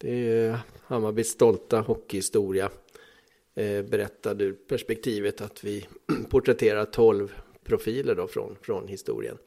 [0.00, 2.70] det är Hammarbys stolta hockeyhistoria.
[3.54, 5.88] Eh, Berättad ur perspektivet att vi
[6.30, 7.34] porträtterar 12
[7.64, 9.38] profiler då från, från historien.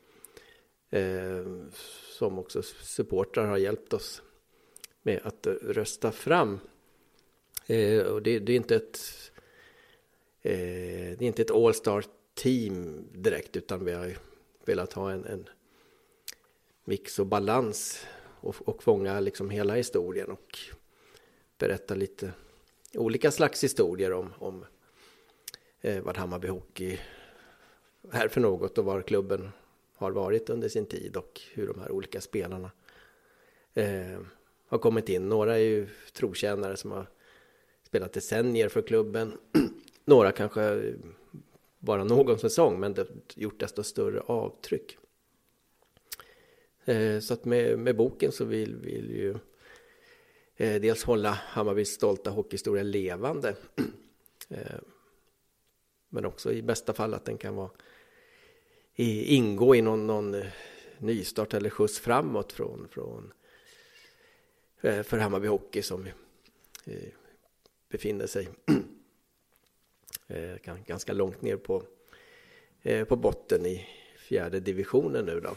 [0.90, 1.46] Eh,
[2.18, 4.22] som också supportrar har hjälpt oss
[5.02, 6.60] med att rösta fram.
[7.66, 9.00] Eh, och det, det är inte ett
[10.42, 14.18] eh, det är inte ett all-star team direkt utan vi har
[14.66, 15.50] velat ha en, en
[16.86, 18.06] mix och balans
[18.44, 20.60] och, och fånga liksom hela historien och
[21.58, 22.32] berätta lite
[22.94, 24.66] olika slags historier om, om
[25.82, 27.00] eh, vad Hammarby Hockey
[28.12, 29.52] är för något och var klubben
[29.96, 32.72] har varit under sin tid och hur de här olika spelarna
[33.74, 34.20] eh,
[34.68, 35.30] har kommit in.
[35.30, 37.08] Några är ju trotjänare som har
[37.84, 39.38] spelat decennier för klubben.
[40.06, 40.94] Några kanske
[41.80, 44.98] bara någon säsong men det gjort desto större avtryck.
[46.86, 49.36] Eh, så att med, med boken så vill vi ju
[50.56, 53.56] eh, dels hålla Hammarbys stolta hockeyhistoria levande.
[54.50, 54.80] Eh,
[56.10, 57.70] men också i bästa fall att den kan vara
[58.96, 60.44] ingå i någon, någon
[60.98, 63.34] nystart eller skjuts framåt från, från
[64.82, 66.08] för Hammarby Hockey som
[67.90, 68.50] befinner sig
[70.86, 71.84] ganska långt ner på,
[73.08, 75.56] på botten i fjärde divisionen nu då.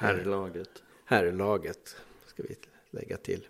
[0.00, 0.82] Herrlaget.
[1.04, 1.96] Herrlaget
[2.26, 2.56] ska vi
[2.90, 3.46] lägga till.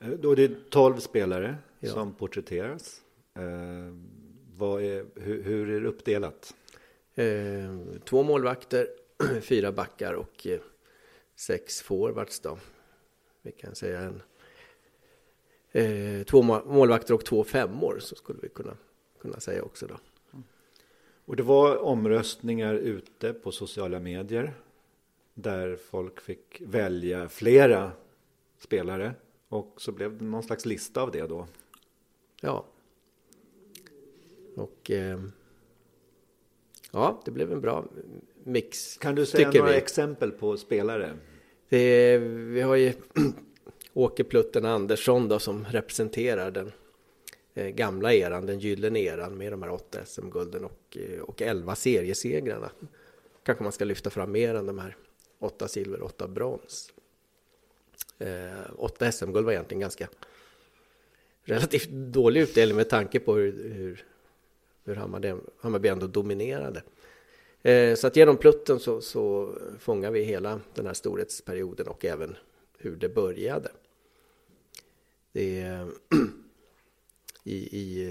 [0.00, 1.90] Eh, Då det är 12 spelare Ja.
[1.92, 3.00] som porträtteras.
[3.34, 3.42] Eh,
[4.56, 6.54] vad är, hur, hur är det uppdelat?
[7.14, 7.24] Eh,
[8.04, 8.88] två målvakter,
[9.40, 10.60] fyra backar och eh,
[11.36, 12.58] sex forwards då.
[13.42, 14.22] Vi kan säga en
[15.72, 18.76] eh, två målvakter och två femmor så skulle vi kunna,
[19.20, 19.96] kunna säga också då.
[21.26, 24.52] Och det var omröstningar ute på sociala medier.
[25.34, 27.92] Där folk fick välja flera
[28.58, 29.14] spelare.
[29.48, 31.46] Och så blev det någon slags lista av det då.
[32.40, 32.66] Ja.
[34.56, 35.20] Och eh,
[36.92, 37.84] ja, det blev en bra
[38.44, 38.96] mix.
[38.98, 39.76] Kan du säga några vi.
[39.76, 41.16] exempel på spelare?
[41.68, 42.92] Det, vi har ju
[43.92, 46.72] Åke Plutten Andersson då som representerar den
[47.54, 51.74] eh, gamla eran, den gyllene eran med de här åtta SM-gulden och, eh, och elva
[51.74, 52.70] seriesegrarna.
[53.42, 54.96] Kanske man ska lyfta fram mer än de här
[55.38, 56.92] åtta silver, åtta brons.
[58.18, 60.08] Eh, åtta SM-guld var egentligen ganska
[61.44, 64.04] relativt dålig utdelning med tanke på hur, hur,
[64.84, 66.82] hur Hammarby, Hammarby ändå dominerade.
[67.62, 72.36] Eh, så att genom plutten så, så fångar vi hela den här storhetsperioden och även
[72.78, 73.70] hur det började.
[75.32, 75.86] Det
[77.44, 78.06] i, i,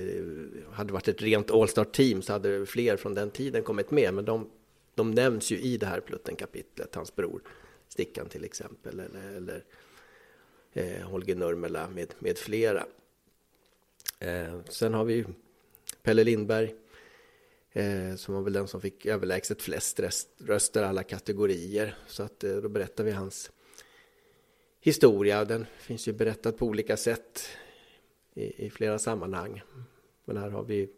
[0.71, 4.25] hade det varit ett rent All-star-team så hade fler från den tiden kommit med, men
[4.25, 4.49] de,
[4.95, 7.41] de nämns ju i det här Plutten-kapitlet, hans bror
[7.87, 9.63] Stickan till exempel, eller, eller
[10.73, 12.85] eh, Holger Nurmela med, med flera.
[14.19, 15.25] Eh, sen har vi
[16.03, 16.75] Pelle Lindberg,
[17.71, 19.99] eh, som var väl den som fick överlägset flest
[20.37, 21.97] röster alla kategorier.
[22.07, 23.51] Så att eh, då berättar vi hans
[24.79, 25.45] historia.
[25.45, 27.47] Den finns ju berättad på olika sätt
[28.33, 29.61] i, i flera sammanhang.
[30.25, 30.89] Men här har vi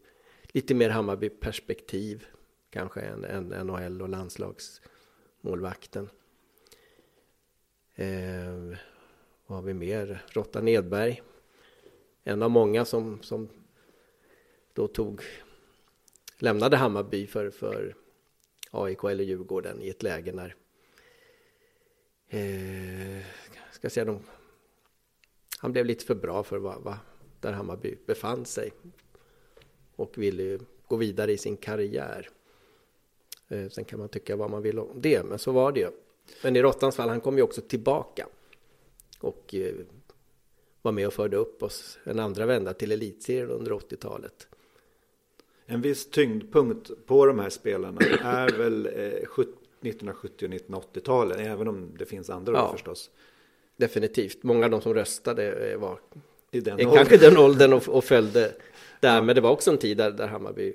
[0.44, 2.26] lite mer Hammarby-perspektiv
[2.76, 6.10] kanske än, än NHL och landslagsmålvakten.
[7.96, 8.78] Eh,
[9.46, 10.26] vad har vi mer?
[10.28, 11.22] Rotta Nedberg.
[12.24, 13.50] En av många som, som
[14.74, 15.22] då tog,
[16.38, 17.96] lämnade Hammarby för, för
[18.72, 20.56] AIK eller Djurgården i ett läge när
[22.28, 23.26] eh,
[23.72, 24.20] ska säga, de,
[25.60, 26.98] han blev lite för bra för vad, vad,
[27.40, 28.72] där Hammarby befann sig
[29.96, 32.30] och ville gå vidare i sin karriär.
[33.50, 35.90] Eh, sen kan man tycka vad man vill om det, men så var det ju.
[36.44, 38.28] Men i Rottans fall, han kom ju också tillbaka
[39.20, 39.74] och eh,
[40.82, 44.48] var med och förde upp oss en andra vända till elitserien under 80-talet.
[45.66, 51.90] En viss tyngdpunkt på de här spelarna är väl eh, 1970 och 1980-talen, även om
[52.00, 52.72] det finns andra år Ja.
[52.72, 53.10] förstås.
[53.78, 54.44] Definitivt.
[54.44, 56.00] Många av de som röstade eh, var
[56.52, 58.56] I den kanske den åldern och, och följde
[59.00, 59.22] där.
[59.22, 60.74] Men det var också en tid där, där Hammarby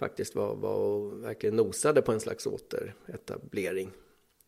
[0.00, 3.90] faktiskt var, var och verkligen nosade på en slags återetablering.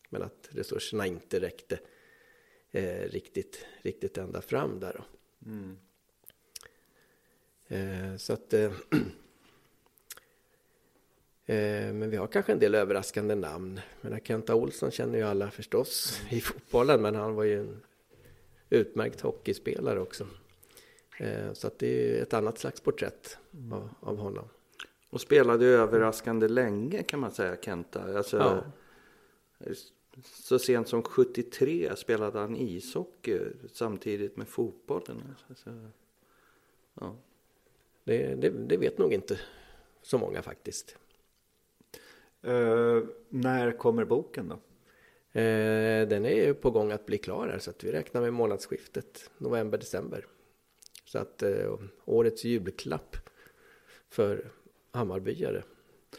[0.09, 1.79] Men att resurserna inte räckte
[2.71, 4.93] eh, riktigt, riktigt ända fram där.
[4.93, 5.03] Då.
[7.75, 8.53] Eh, så att...
[8.53, 8.71] Eh,
[11.45, 13.79] eh, men vi har kanske en del överraskande namn.
[14.01, 17.81] Men Kenta Olsson känner ju alla förstås i fotbollen, men han var ju en
[18.69, 20.27] utmärkt hockeyspelare också.
[21.19, 23.37] Eh, så att det är ett annat slags porträtt
[23.71, 24.49] av, av honom.
[25.13, 28.17] Och spelade överraskande länge kan man säga, Kenta.
[28.17, 28.63] Alltså, Ja.
[30.23, 33.39] Så sent som 73 spelade han ishockey
[33.71, 35.35] samtidigt med fotbollen.
[35.49, 35.69] Alltså,
[36.93, 37.15] ja.
[38.03, 39.39] Det, det, det vet nog inte
[40.01, 40.97] så många faktiskt.
[42.41, 44.55] Eh, när kommer boken då?
[45.39, 48.33] Eh, den är ju på gång att bli klar här så att vi räknar med
[48.33, 50.25] månadsskiftet november-december.
[51.05, 53.17] Så att eh, årets julklapp
[54.09, 54.51] för
[54.93, 55.63] Hammarbyare.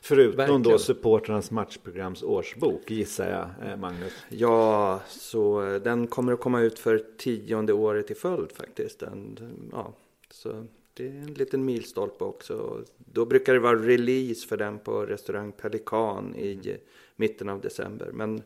[0.01, 0.63] Förutom Verkligen.
[0.63, 4.13] då supportrarnas matchprograms årsbok gissar jag, eh, Magnus.
[4.29, 8.99] ja, så eh, den kommer att komma ut för tionde året i följd faktiskt.
[9.01, 9.39] Den,
[9.73, 9.93] ja,
[10.31, 12.85] så det är en liten milstolpe också.
[12.99, 16.77] Då brukar det vara release för den på restaurang Pelikan i eh,
[17.17, 18.11] mitten av december.
[18.13, 18.43] Men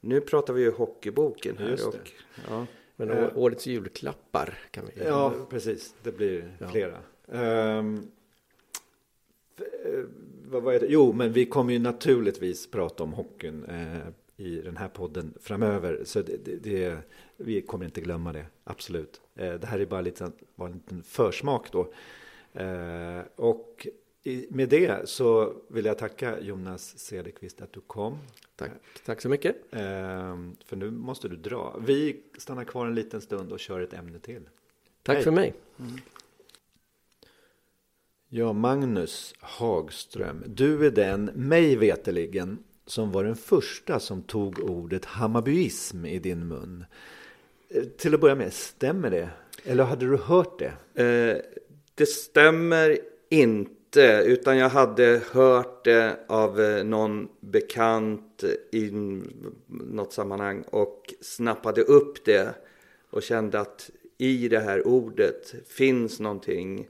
[0.00, 1.68] nu pratar vi ju hockeyboken här.
[1.70, 1.98] Just det.
[1.98, 2.12] Och,
[2.50, 2.66] ja.
[2.96, 3.28] Men Eh.
[3.38, 5.94] årets julklappar kan vi Ja, precis.
[6.02, 6.68] Det blir Ja.
[6.68, 6.96] flera.
[7.28, 7.82] Eh,
[10.52, 10.86] vad var det?
[10.88, 16.02] Jo, men vi kommer ju naturligtvis prata om hockeyn eh, i den här podden framöver.
[16.04, 16.98] Så det, det, det,
[17.36, 19.20] vi kommer inte glömma det, absolut.
[19.34, 21.92] Eh, det här är bara lite, bara en liten försmak då.
[22.60, 23.86] Eh, och
[24.22, 28.18] i, med det så vill jag tacka Jonas Cederqvist att du kom.
[28.56, 28.70] Tack,
[29.04, 29.56] tack så mycket.
[29.70, 31.76] Ehm, för nu måste du dra.
[31.86, 34.48] Vi stannar kvar en liten stund och kör ett ämne till.
[35.02, 35.24] Tack Hej.
[35.24, 35.54] för mig.
[38.34, 45.04] Ja, Magnus Hagström, du är den, mig veteligen, som var den första som tog ordet
[45.04, 46.84] hammarbyism i din mun.
[47.68, 49.28] Eh, till att börja med, stämmer det?
[49.64, 51.02] Eller hade du hört det?
[51.02, 51.36] Eh,
[51.94, 58.90] det stämmer inte, utan jag hade hört det av eh, någon bekant i
[59.66, 62.54] något sammanhang och snappade upp det
[63.10, 66.88] och kände att i det här ordet finns någonting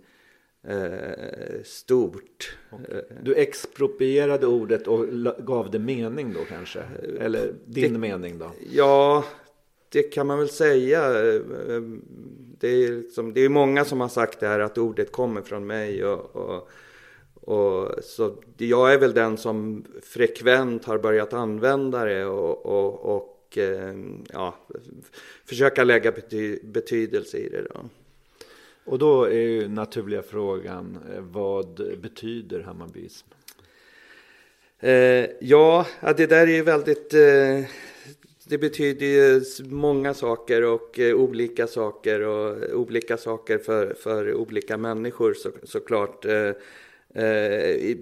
[0.69, 2.57] eh, stort.
[2.73, 5.07] Eh, Du exproprierade ordet och
[5.39, 6.83] gav det mening då kanske?
[7.21, 8.51] Eller din Det- mening då?
[8.73, 9.25] Ja,
[9.89, 11.09] det kan man väl säga.
[11.35, 11.41] Eh,
[12.61, 15.67] Det är, liksom, det är många som har sagt det här att ordet kommer från
[15.67, 16.69] mig och, och,
[17.35, 23.59] och så jag är väl den som frekvent har börjat använda det och, och, och
[23.59, 23.95] eh,
[24.33, 24.55] ja,
[25.45, 27.63] försöka lägga bety betydelse i det.
[27.63, 27.81] Då.
[28.85, 33.29] Och då är ju naturliga frågan, eh, vad betyder Hammarbyism?
[34.81, 37.15] Eh, ja, det där är ju väldigt...
[37.15, 37.65] Eh,
[38.45, 44.35] det betyder ju många saker och eh, olika saker och eh, olika saker för, för
[44.35, 46.25] olika människor så, såklart.
[46.25, 46.53] Eh,
[47.25, 47.97] eh,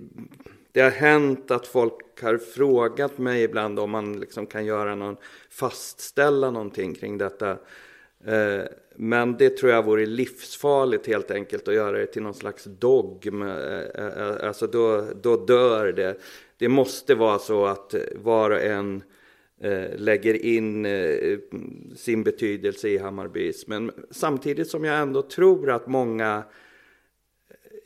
[0.73, 5.17] det har hänt att folk har frågat mig ibland om man liksom kan göra någon,
[5.51, 7.51] fastställa någonting kring detta.
[8.25, 8.63] Eh,
[9.03, 13.43] men det tror jag vore livsfarligt helt enkelt att göra det till någon slags dogm.
[13.43, 16.21] Eh, eh, alltså då, då dör det
[16.59, 19.03] det måste vara så att var och en
[19.61, 20.87] eh, lägger in
[21.97, 23.91] sin betydelse i hammarbyismen.
[24.11, 26.43] Samtidigt som jag ändå tror att många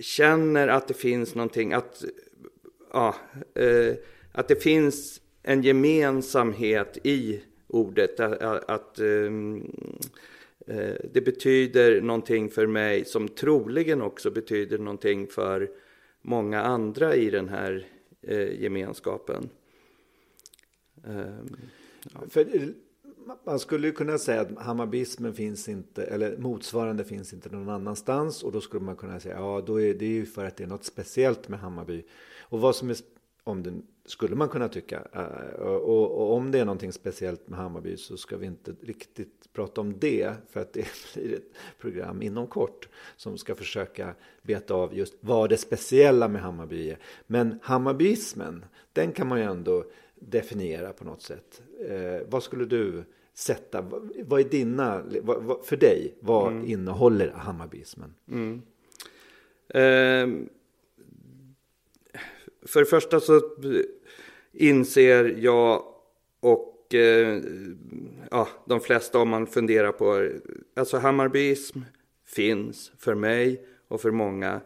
[0.00, 2.04] känner att det finns någonting, att,
[2.92, 3.14] ja,
[4.32, 8.20] att det finns en gemensamhet i ordet.
[8.20, 9.00] Att, att
[10.66, 15.70] Eh, det betyder någonting för mig som troligen också betyder någonting för
[16.22, 17.86] många andra i den här
[18.22, 19.48] eh, gemenskapen.
[21.04, 21.56] Ehm,
[22.14, 22.20] ja.
[22.28, 22.68] För, eh,
[23.44, 28.42] man skulle ju kunna säga att hammarbismen finns inte, eller motsvarande finns inte någon annanstans.
[28.42, 30.68] Och då skulle man kunna säga, ja då är det ju för att det är
[30.68, 32.04] något speciellt med Hammarby.
[32.40, 32.96] Och vad som är
[33.44, 33.72] om det
[34.04, 35.02] skulle man kunna tycka.
[35.12, 39.52] Eh, och, och, om det är någonting speciellt med Hammarby så ska vi inte riktigt
[39.52, 40.32] prata om det.
[40.50, 45.50] För att det blir ett program inom kort som ska försöka beta av just vad
[45.50, 46.98] det speciella med Hammarby är.
[47.26, 49.84] Men Hammarbyismen, den kan man ju ändå
[50.14, 51.62] definiera på något sätt.
[51.88, 53.82] Eh, vad skulle du sätta,
[54.24, 56.68] vad är dina, vad, vad, för dig, vad mm.
[56.68, 58.14] innehåller Hammarbyismen?
[58.28, 58.62] Mm.
[59.68, 60.46] Eh,
[62.66, 63.40] för det första så
[64.52, 65.84] inser jag
[66.40, 67.42] och eh,
[68.30, 70.30] ja, de flesta om man funderar på,
[70.76, 71.80] alltså Hammarbyism
[72.26, 74.60] finns för mig och för många.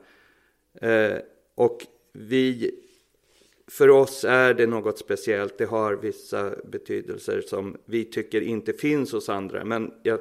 [0.80, 1.16] Eh,
[1.55, 2.74] och vi,
[3.66, 9.12] för oss är det något speciellt, det har vissa betydelser som vi tycker inte finns
[9.12, 9.64] hos andra.
[9.64, 10.20] Men jag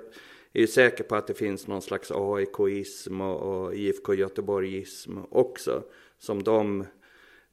[0.54, 5.84] är ju säker på att det finns någon slags AIK-ism och, och IFK Göteborgism också,
[6.20, 6.86] som de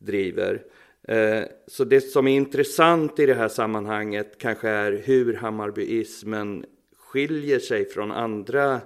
[0.05, 0.63] driver.
[1.09, 6.65] Eh, så det som är intressant i det här sammanhanget kanske är hur Hammarbyismen
[6.97, 8.81] skiljer sig från andra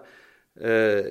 [0.61, 1.05] eh,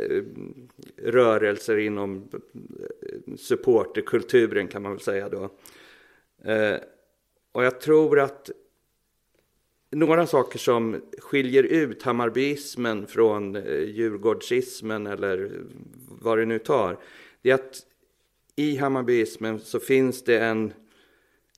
[0.97, 5.49] rörelser inom eh, supporterkulturen kan man väl säga då.
[6.51, 6.78] Eh,
[7.51, 8.49] och jag tror att
[9.91, 15.51] några saker som skiljer ut Hammarbyismen från eh, Djurgårdsismen eller
[16.22, 16.97] vad det nu tar,
[17.41, 17.84] det är att
[18.60, 20.74] i Hammarbyismen så finns det en,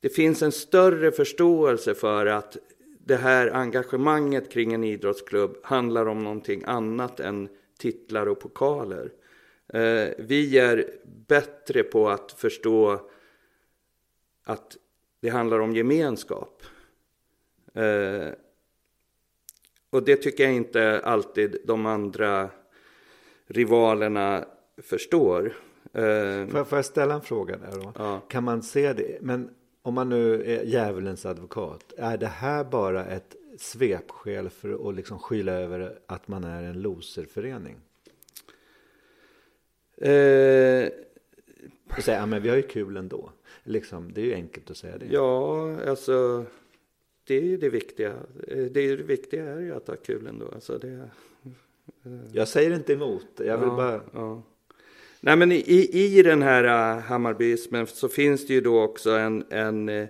[0.01, 2.57] det finns en större förståelse för att
[3.05, 9.11] det här engagemanget kring en idrottsklubb handlar om någonting annat än titlar och pokaler.
[9.73, 10.91] Eh, vi är
[11.27, 13.09] bättre på att förstå
[14.43, 14.77] att
[15.19, 16.63] det handlar om gemenskap.
[17.73, 18.29] Eh,
[19.89, 22.49] och det tycker jag inte alltid de andra
[23.47, 24.45] rivalerna
[24.77, 25.53] förstår.
[25.95, 27.93] Uh, får, jag, får jag ställa en fråga där då?
[27.95, 28.21] Ja.
[28.27, 29.17] Kan man se det?
[29.21, 29.49] Men
[29.81, 35.19] om man nu är djävulens advokat, är det här bara ett svepskäl för att liksom
[35.19, 37.75] skyla över att man är en loserförening?
[40.01, 40.89] Uh,
[41.97, 43.31] och säga, ja men vi har ju kul ändå.
[43.63, 45.05] Liksom, det är ju enkelt att säga det.
[45.05, 46.45] Ja, alltså
[47.23, 48.13] det är ju det viktiga.
[48.47, 50.49] Det, är det viktiga är ju att ha kul ändå.
[50.53, 51.09] Alltså, det,
[52.05, 54.01] uh, jag säger inte emot, jag vill ja, bara...
[54.13, 54.43] Ja.
[55.21, 59.43] Nej, men i, i den här uh, Hammarbyismen så finns det ju då också en,
[59.49, 60.07] en uh,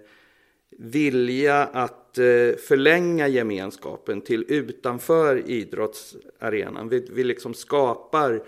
[0.69, 6.89] vilja att uh, förlänga gemenskapen till utanför idrottsarenan.
[6.89, 8.41] Vi, vi liksom skapar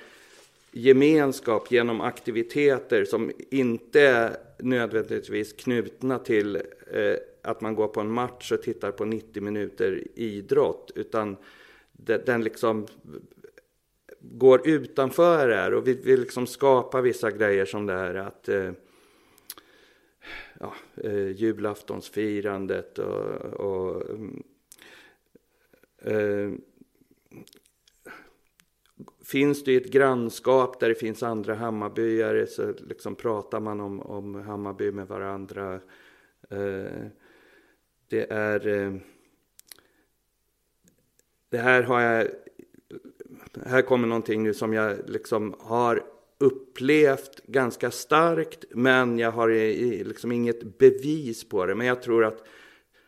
[0.72, 8.12] gemenskap genom aktiviteter som inte är nödvändigtvis knutna till eh, att man går på en
[8.12, 11.38] match och tittar på 90 minuter idrott, utan
[12.26, 12.88] den liksom
[14.22, 18.50] går utanför det här och vi vill liksom skapa vissa grejer som det här att
[18.50, 18.72] eh,
[20.60, 24.44] ja, eh, julaftonsfirandet och, och mm,
[26.02, 26.60] eh,
[29.24, 34.36] Finns det ett grannskap där det finns andra Hammarbyare så liksom pratar man om, om
[34.36, 35.74] Hammarby med varandra.
[36.50, 37.08] Eh,
[38.08, 38.68] det är...
[38.68, 38.94] Eh,
[41.50, 42.28] det här har jag
[43.66, 46.04] här kommer någonting nu som jag liksom har
[46.40, 49.50] upplevt ganska starkt, men jag har
[50.04, 51.76] liksom inget bevis på det.
[51.76, 52.44] Men jag tror att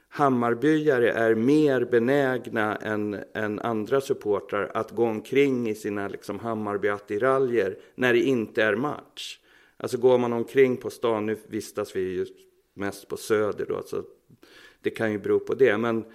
[0.10, 7.78] Hammarbyare är mer benägna än, än andra supportrar att gå omkring i sina liksom Hammarby-attiraljer
[7.96, 9.40] när det inte är match.
[9.78, 12.26] Alltså går man omkring på stan, nu vistas vi ju
[12.74, 14.04] mest på Söder då, så
[14.82, 15.78] det kan ju bero på det.
[15.78, 16.06] Men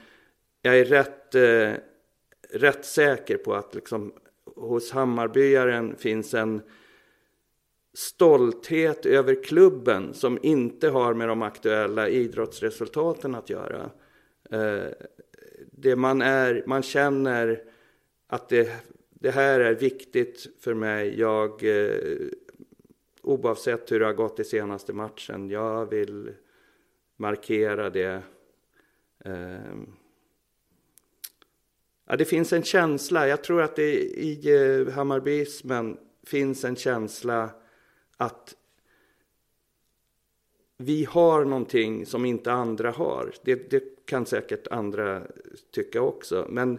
[0.62, 1.72] jag är rätt, eh,
[2.53, 4.12] rätt säker på att liksom,
[4.57, 6.62] hos Hammarbyaren finns en
[7.94, 13.90] stolthet över klubben som inte har med de aktuella idrottsresultaten att göra.
[14.51, 14.92] Eh,
[15.72, 17.62] det man, är, man känner
[18.26, 18.70] att det,
[19.11, 21.20] det här är viktigt för mig.
[21.20, 22.26] Jag, eh,
[23.22, 26.32] oavsett hur det har gått i senaste matchen, jag vill
[27.16, 28.22] markera det.
[29.24, 29.74] Eh,
[32.09, 35.96] ja, det finns en känsla, jag tror att det i eh, hammarbyismen
[36.26, 37.50] finns en känsla
[38.16, 38.54] att
[40.76, 43.32] vi har någonting som inte andra har.
[43.42, 45.22] Det, det kan säkert andra
[45.70, 46.46] tycka också.
[46.48, 46.78] Men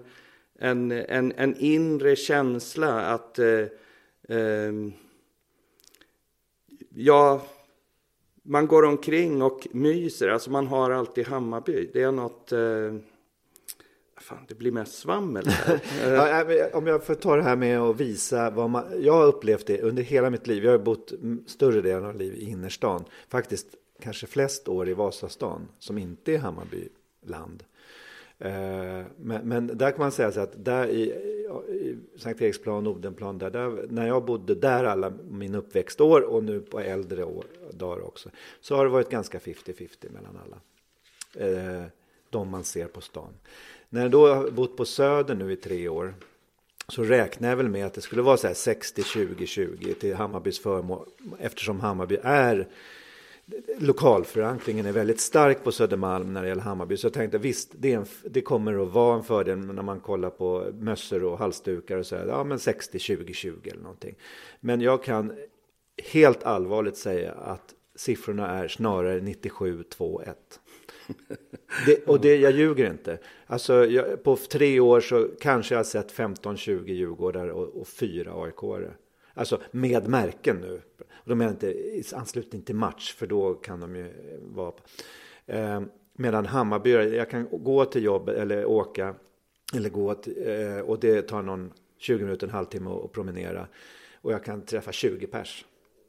[0.55, 3.65] en, en, en inre känsla att eh,
[4.30, 4.73] eh,
[6.89, 7.41] ja,
[8.43, 10.30] man går omkring och myser.
[10.30, 11.89] Alltså man har alltid Hammarby.
[11.93, 12.95] Det är något eh,
[14.30, 15.45] Fan, det blir mest svammel
[16.03, 19.03] ja, Om jag får ta det här med att visa vad man...
[19.03, 20.63] Jag har upplevt det under hela mitt liv.
[20.65, 21.13] Jag har bott
[21.45, 23.05] större delen av livet i innerstan.
[23.27, 23.67] Faktiskt
[24.01, 27.63] kanske flest år i Vasastan som inte är Hammarbyland.
[28.38, 28.51] Eh,
[29.17, 33.49] men, men, där kan man säga så att där i, i Sankt Eriksplan, Odenplan, där,
[33.49, 38.30] där, när jag bodde där alla min uppväxtår och nu på äldre år, dagar också,
[38.61, 40.57] så har det varit ganska 50-50 mellan alla.
[41.45, 41.84] Eh,
[42.30, 43.34] de man ser på stan.
[43.90, 46.14] När jag då har bott på Söder nu i tre år
[46.88, 51.06] så räknar jag väl med att det skulle vara så här 60-20-20 till Hammarbys förmån
[51.40, 52.68] eftersom Hammarby är
[53.78, 56.98] lokalförankringen är väldigt stark på Södermalm när det gäller Hammarby.
[56.98, 60.30] Så jag tänkte visst, det, en, det kommer att vara en fördel när man kollar
[60.30, 64.16] på mössor och halsdukar och så här, ja men 60-20-20 eller någonting.
[64.60, 65.34] Men jag kan
[66.12, 70.34] helt allvarligt säga att siffrorna är snarare 97-2-1.
[71.86, 73.18] Det, och det, jag ljuger inte.
[73.45, 78.32] Alltså, jag, på tre år så kanske jag har sett 15-20 Djurgårdare och, och fyra
[78.32, 78.91] AIK-are.
[79.34, 80.82] Alltså med märken nu.
[81.12, 84.14] Och de är inte i anslutning till match, för då kan de ju
[84.53, 84.74] vara...
[85.45, 85.82] Eh,
[86.14, 89.16] medan Hammarby, jag kan gå till jobbet eller åka
[89.76, 93.68] eller gå till, eh, och det tar någon 20 minuter, en halvtimme att promenera.
[94.22, 95.66] Och jag kan träffa 20 pers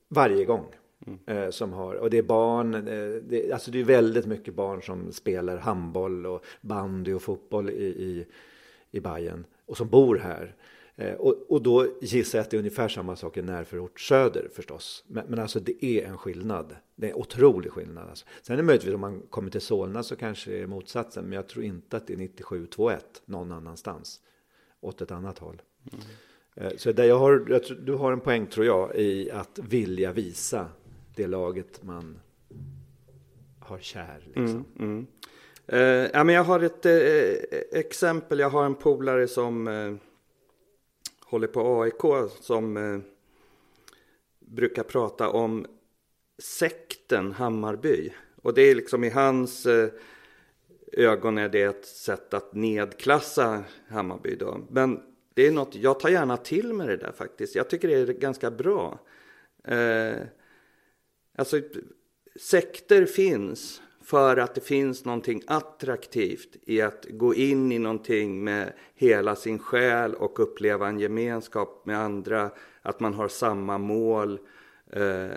[0.08, 0.66] varje gång.
[1.06, 1.18] Mm.
[1.26, 4.82] Eh, som har, och det är barn, eh, det, alltså det är väldigt mycket barn
[4.82, 8.26] som spelar handboll och bandy och fotboll i, i,
[8.90, 10.56] i Bayern och som bor här.
[10.96, 14.48] Eh, och, och då gissar jag att det är ungefär samma sak i närförort söder
[14.52, 15.04] förstås.
[15.06, 16.76] Men, men alltså det är en skillnad.
[16.96, 18.08] Det är en otrolig skillnad.
[18.08, 18.26] Alltså.
[18.42, 21.24] Sen är det möjligtvis om man kommer till Solna så kanske det är motsatsen.
[21.24, 24.20] Men jag tror inte att det är 97-2-1 någon annanstans.
[24.80, 25.62] Åt ett annat håll.
[25.92, 26.78] Mm.
[26.78, 30.12] Så där jag har, jag tror, du har en poäng tror jag i att vilja
[30.12, 30.68] visa
[31.16, 32.20] det laget man
[33.58, 34.22] har kär.
[34.26, 34.64] Liksom.
[34.78, 35.06] Mm, mm.
[35.66, 37.38] Eh, ja, men jag har ett eh, eh
[37.72, 38.38] exempel.
[38.38, 39.94] Jag har en polare som eh,
[41.24, 42.98] håller på AIK som eh,
[44.38, 45.66] brukar prata om
[46.38, 48.12] sekten Hammarby.
[48.42, 49.88] Och det är liksom i hans eh,
[50.92, 54.60] ögon är det ett sätt att nedklassa Hammarby då.
[54.70, 55.02] Men
[55.34, 57.54] det är något, jag tar gärna till mig det där faktiskt.
[57.54, 58.98] Jag tycker det är ganska bra.
[59.64, 60.16] Eh,
[61.40, 61.60] Alltså,
[62.40, 68.72] sekter finns för att det finns någonting attraktivt i att gå in i någonting med
[68.94, 72.50] hela sin själ och uppleva en gemenskap med andra,
[72.82, 74.38] att man har samma mål.
[74.92, 75.36] Eh,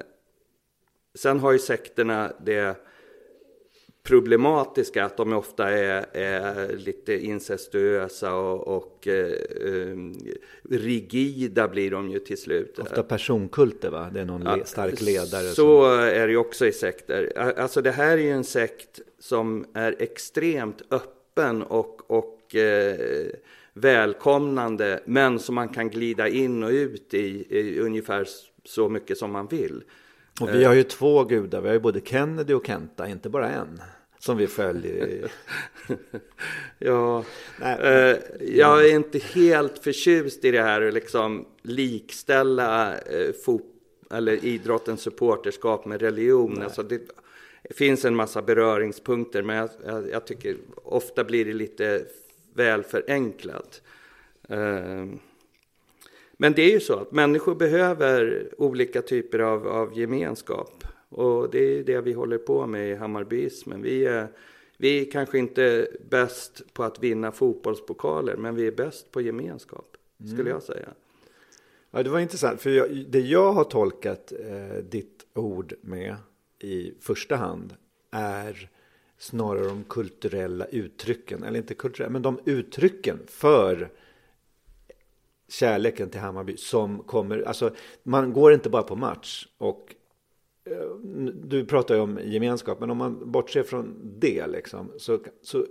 [1.15, 2.77] sen har ju sekterna det
[4.03, 9.95] problematiska att de ofta är, är lite incestuösa och, och eh,
[10.69, 12.79] rigida blir de ju till slut.
[12.79, 14.09] Ofta personkulter va?
[14.13, 15.43] Det är någon ja, stark ledare.
[15.43, 15.99] Så som...
[15.99, 17.33] är det ju också i sekter.
[17.57, 23.29] Alltså det här är ju en sekt som är extremt öppen och, och eh,
[23.73, 24.99] välkomnande.
[25.05, 28.27] Men som man kan glida in och ut i, i ungefär
[28.65, 29.83] så mycket som man vill.
[30.41, 33.49] Och vi har ju två gudar, vi har ju både Kennedy och Kenta, inte bara
[33.49, 33.81] en.
[34.23, 35.31] Som vi följer.
[36.79, 37.25] ja,
[37.61, 43.65] eh, jag är inte helt förtjust i det här att liksom likställa eh, fot
[44.11, 46.61] eller idrottens supporterskap med religion.
[46.61, 47.01] Alltså det,
[47.63, 52.05] det finns en massa beröringspunkter, men jag, jag, jag, tycker ofta blir det lite
[52.53, 53.81] väl förenklat.
[54.49, 55.05] Eh,
[56.37, 60.83] Men det är ju så att människor behöver olika typer av, av gemenskap.
[61.13, 63.81] Och det är det vi håller på med i Hammarbyismen.
[63.81, 64.27] Vi är,
[64.77, 69.97] vi är kanske inte bäst på att vinna fotbollspokaler, men vi är bäst på gemenskap,
[70.17, 70.47] skulle Mm.
[70.47, 70.89] jag säga.
[71.91, 76.15] Ja, det var intressant, för jag, det jag har tolkat eh, ditt ord med
[76.59, 77.73] i första hand
[78.11, 78.69] är
[79.17, 83.89] snarare de kulturella uttrycken, eller inte kulturella, men de uttrycken för
[85.47, 87.71] kärleken till Hammarby som kommer, alltså
[88.03, 89.95] man går inte bara på match och
[90.65, 90.95] Eh,
[91.33, 95.65] du pratar ju om gemenskap, men om man bortser från det liksom, så, så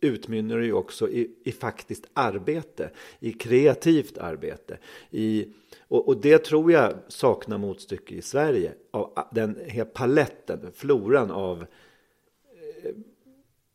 [0.00, 4.78] utmynnar det ju också i, i faktiskt arbete, i kreativt arbete.
[5.10, 5.46] I,
[5.88, 11.66] och, och det tror jag saknar motstycke i Sverige, av den här paletten, floran av
[12.82, 12.92] eh,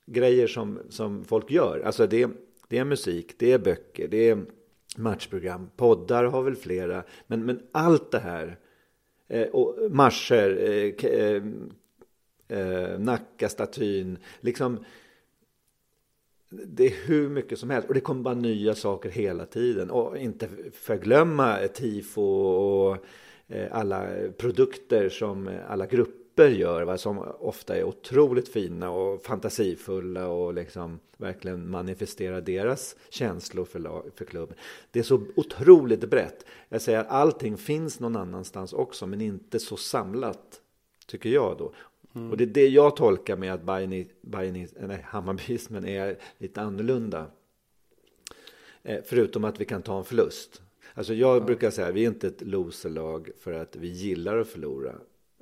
[0.05, 1.81] grejer som, som folk gör.
[1.85, 2.29] Alltså det,
[2.67, 4.45] det är musik, det är böcker, det är
[4.97, 8.53] matchprogram, poddar har väl flera, men, men allt det här eh,
[9.27, 11.43] Eh, och marscher, eh, eh,
[12.47, 14.79] eh, Nackastatyn, liksom
[16.49, 17.87] det är hur mycket som helst.
[17.87, 19.91] Och det kommer bara nya saker hela tiden.
[19.91, 22.97] Och inte förglömma tifo och
[23.47, 24.07] eh, alla
[24.37, 30.99] produkter som alla grupper gör va, som ofta är otroligt fina och fantasifulla och liksom
[31.17, 34.57] verkligen manifesterar deras känslor för, lag, för klubben.
[34.91, 36.45] Det är så otroligt brett.
[36.69, 40.61] Jag säger att allting finns någon annanstans också men inte så samlat
[41.07, 41.73] tycker jag då.
[42.31, 47.25] Och det är det jag tolkar med att Bayern, Bayern, nej, Hammarbyismen är lite annorlunda.
[48.83, 50.61] Eh, förutom att vi kan ta en förlust.
[50.93, 54.95] Alltså jag brukar säga vi är inte ett loserlag för att vi gillar att förlora.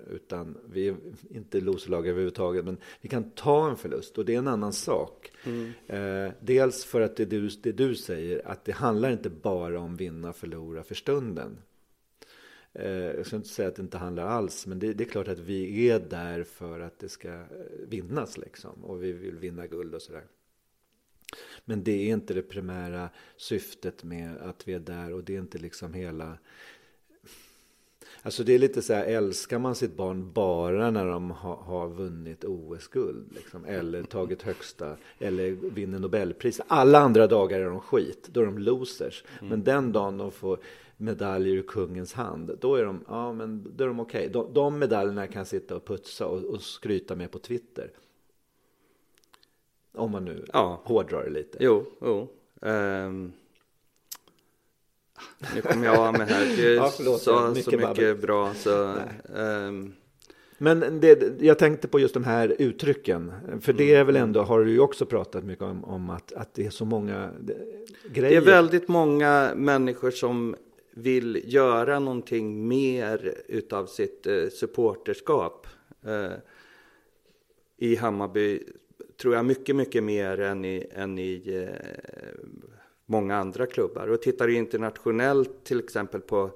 [0.10, 0.96] Utan vi är
[1.30, 2.66] inte loserlag överhuvudtaget.
[2.66, 5.32] Men vi kan ta en förlust och det är en annan sak.
[5.88, 9.96] Eh, dels för att det du, det du säger att det handlar inte bara om
[9.96, 11.58] vinna förlora för stunden.
[12.74, 15.28] Eh, Jag ska inte säga att det inte handlar alls, men det, det är klart
[15.28, 17.46] att vi är där för att det ska eh,
[17.88, 18.84] vinnas liksom.
[18.84, 20.24] Och vi vill vinna guld och sådär.
[21.66, 25.40] Men det är inte det primära syftet med att vi är där och det är
[25.40, 26.38] inte liksom hela...
[28.26, 31.90] Alltså det är lite så här, älskar man sitt barn bara när de ha, har
[31.90, 33.32] vunnit OS-guld?
[33.36, 36.62] Liksom, eller tagit högsta, eller vinner Nobelpris.
[36.68, 39.24] Alla andra dagar är de skit, då är de losers.
[39.42, 40.60] Men den dagen de får
[40.98, 44.30] medaljer ur kungens hand, då är de, ja, men då är de okej.
[44.34, 47.92] De, de medaljerna kan sitta och putsa och, och skryta med på Twitter.
[49.94, 50.82] Om man nu Ja.
[50.84, 51.58] hårdrar det lite.
[51.62, 52.28] Jo, jo.
[52.62, 53.32] Ehm,
[55.56, 56.46] nu kommer jag av mig här.
[56.58, 58.16] Du Ja, förlåt, sa mycket så mycket babbel.
[58.18, 58.54] bra.
[58.54, 58.96] Så,
[59.36, 59.94] ehm,
[60.58, 63.32] Men det, jag tänkte på just de här uttrycken.
[63.62, 66.54] För det är väl ändå, har du ju också pratat mycket om, om att, att
[66.54, 67.58] det är så många det,
[68.14, 68.30] grejer.
[68.30, 70.56] det är väldigt många människor som
[70.96, 75.68] vill göra någonting mer utav sitt eh, supporterskap.
[76.06, 76.32] Eh,
[77.78, 78.64] I Hammarby
[79.22, 81.90] tror jag mycket, mycket mer än i, än i eh,
[83.06, 84.08] många andra klubbar.
[84.08, 86.52] Och tittar du internationellt till exempel på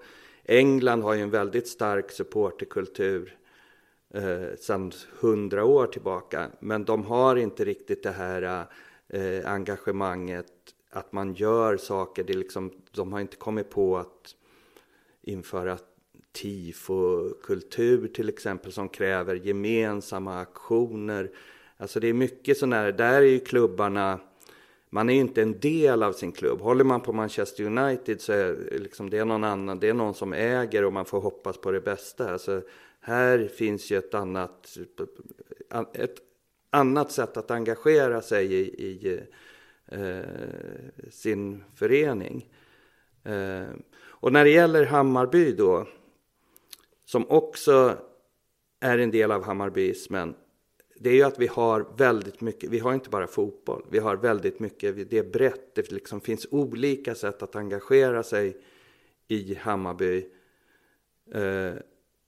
[0.46, 3.38] England har ju en väldigt stark supporterkultur
[4.14, 6.48] eh, sedan hundra år tillbaka.
[6.60, 8.68] Men de har inte riktigt det här
[9.10, 10.54] eh, engagemanget
[10.90, 12.24] att man gör saker.
[12.24, 14.36] Det är liksom, de har inte kommit på att
[15.22, 15.78] införa
[16.32, 21.32] tifokultur till exempel som kräver gemensamma aktioner.
[21.78, 24.20] Alltså det är mycket sådana här, där är ju klubbarna,
[24.90, 26.62] man är ju inte en del av sin klubb.
[26.62, 30.14] Håller man på Manchester United så är liksom, det är någon annan, det är någon
[30.14, 32.32] som äger och man får hoppas på det bästa.
[32.32, 32.62] Alltså,
[33.00, 34.78] här finns ju ett annat,
[35.94, 36.18] ett
[36.70, 39.22] annat sätt att engagera sig i, i
[39.86, 42.50] eh, sin förening.
[43.24, 43.68] Eh,
[44.00, 45.88] och när det gäller Hammarby då,
[47.06, 47.98] som också
[48.80, 50.36] är en del av Hammarbyismen,
[51.00, 54.16] det är ju att vi har väldigt mycket, vi har inte bara fotboll, vi har
[54.16, 58.58] väldigt mycket, det är brett, det liksom finns olika sätt att engagera sig
[59.28, 60.26] i Hammarby
[61.34, 61.74] eh,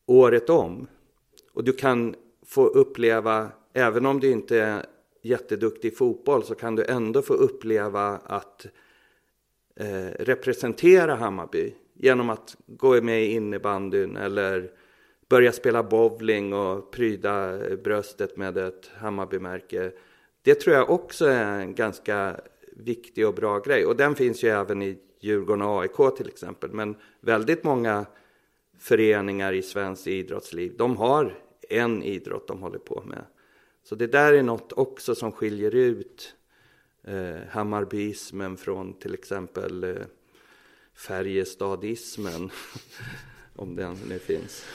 [0.06, 0.88] året om.
[1.54, 2.16] Och du kan
[2.46, 4.86] få uppleva, även om du inte är
[5.22, 8.66] jätteduktig i fotboll, så kan du ändå få uppleva att
[9.76, 14.72] eh, representera Hammarby genom att gå med i innebandyn eller
[15.30, 19.92] börja spela bowling och pryda eh, bröstet med ett Hammarbymärke.
[20.42, 23.86] Det tror jag också är en ganska viktig och bra grej.
[23.86, 26.72] Och den finns ju även i Djurgården och AIK till exempel.
[26.72, 28.06] Men väldigt många
[28.80, 33.26] föreningar i svenskt idrottsliv, de har en idrott de håller på med.
[33.84, 36.36] Så det där är något också som skiljer ut
[37.04, 39.96] eh, Hammarbyismen från till exempel eh,
[40.94, 42.52] Färjestadismen,
[43.56, 44.66] om den nu finns.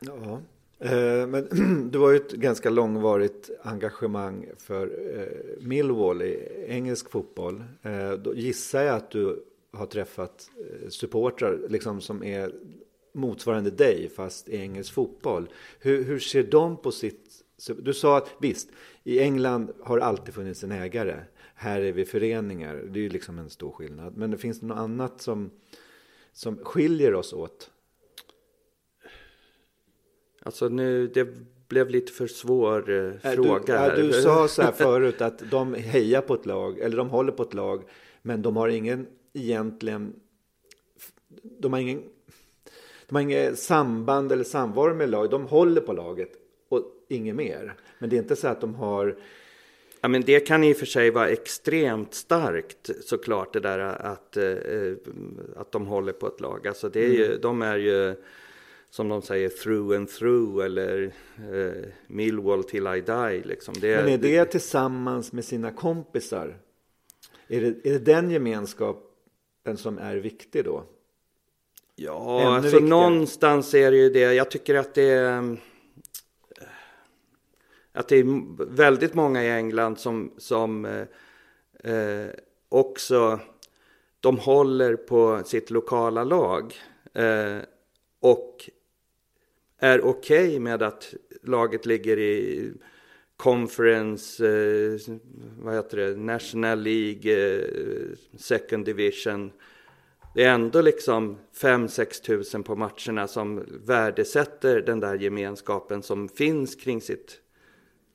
[0.00, 0.42] Ja,
[0.78, 1.48] eh, men
[1.90, 4.86] du har ju ett ganska långvarigt engagemang för
[5.18, 7.64] eh, Millwall i engelsk fotboll.
[7.82, 10.50] Eh, då gissar jag att du har träffat
[10.88, 12.52] supportrar liksom som är
[13.12, 15.48] motsvarande dig fast i engelsk fotboll.
[15.80, 17.42] Hur, hur ser de på sitt...
[17.78, 18.68] Du sa att visst,
[19.04, 21.16] i England har det alltid funnits en ägare.
[21.54, 22.74] Här är vi föreningar.
[22.74, 24.16] Det är ju liksom en stor skillnad.
[24.16, 25.50] Men det finns det något annat som,
[26.32, 27.70] som skiljer oss åt?
[30.46, 31.28] Alltså nu, det
[31.68, 33.78] blev lite för svår eh, fråga.
[33.78, 33.96] här.
[33.96, 37.42] du sa så här förut att de hejar på ett lag, eller de håller på
[37.42, 37.82] ett lag,
[38.22, 40.12] men de har ingen egentligen,
[41.42, 42.02] de har ingen,
[43.06, 45.30] de har inget samband eller samvaro med lag.
[45.30, 46.32] De håller på laget
[46.68, 47.74] och inget mer.
[47.98, 49.16] Men det är inte så att de har
[50.00, 54.36] Ja, men det kan i och för sig vara extremt starkt såklart det där att,
[54.36, 54.92] eh,
[55.56, 56.66] att de håller på ett lag.
[56.66, 57.40] Alltså det är ju, mm.
[57.40, 58.14] de är ju
[58.90, 61.12] som de säger through and through eller
[61.52, 63.42] eh, Millwall till I die.
[63.44, 63.74] Liksom.
[63.80, 66.56] Det, men är det tillsammans med sina kompisar?
[67.48, 70.84] Är det, är det den gemenskapen som är viktig då?
[71.96, 72.88] Ja, Ännu alltså viktigare.
[72.88, 74.34] någonstans är det ju det.
[74.34, 75.58] Jag tycker att det är
[77.96, 78.24] att det är
[78.74, 82.30] väldigt många i England som, som eh, eh,
[82.68, 83.40] också
[84.20, 86.74] de håller på sitt lokala lag
[87.14, 87.58] eh,
[88.20, 88.70] och
[89.78, 92.72] är okej okay med att laget ligger i
[93.36, 95.00] Conference, eh,
[95.58, 97.64] vad heter det, National League, eh,
[98.36, 99.52] Second Division.
[100.34, 106.74] Det är ändå liksom 5-6 tusen på matcherna som värdesätter den där gemenskapen som finns
[106.74, 107.40] kring sitt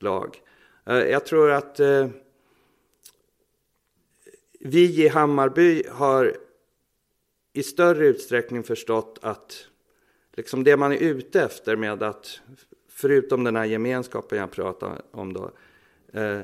[0.00, 0.42] lag.
[0.86, 2.08] Eh, jag tror att eh,
[4.60, 6.36] vi i Hammarby har
[7.52, 9.66] i större utsträckning förstått att
[10.32, 12.40] liksom det man är ute efter med att,
[12.88, 15.50] förutom den här gemenskapen jag pratar om då,
[16.12, 16.40] eh,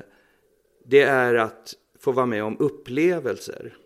[0.85, 3.77] det är att få vara med om upplevelser.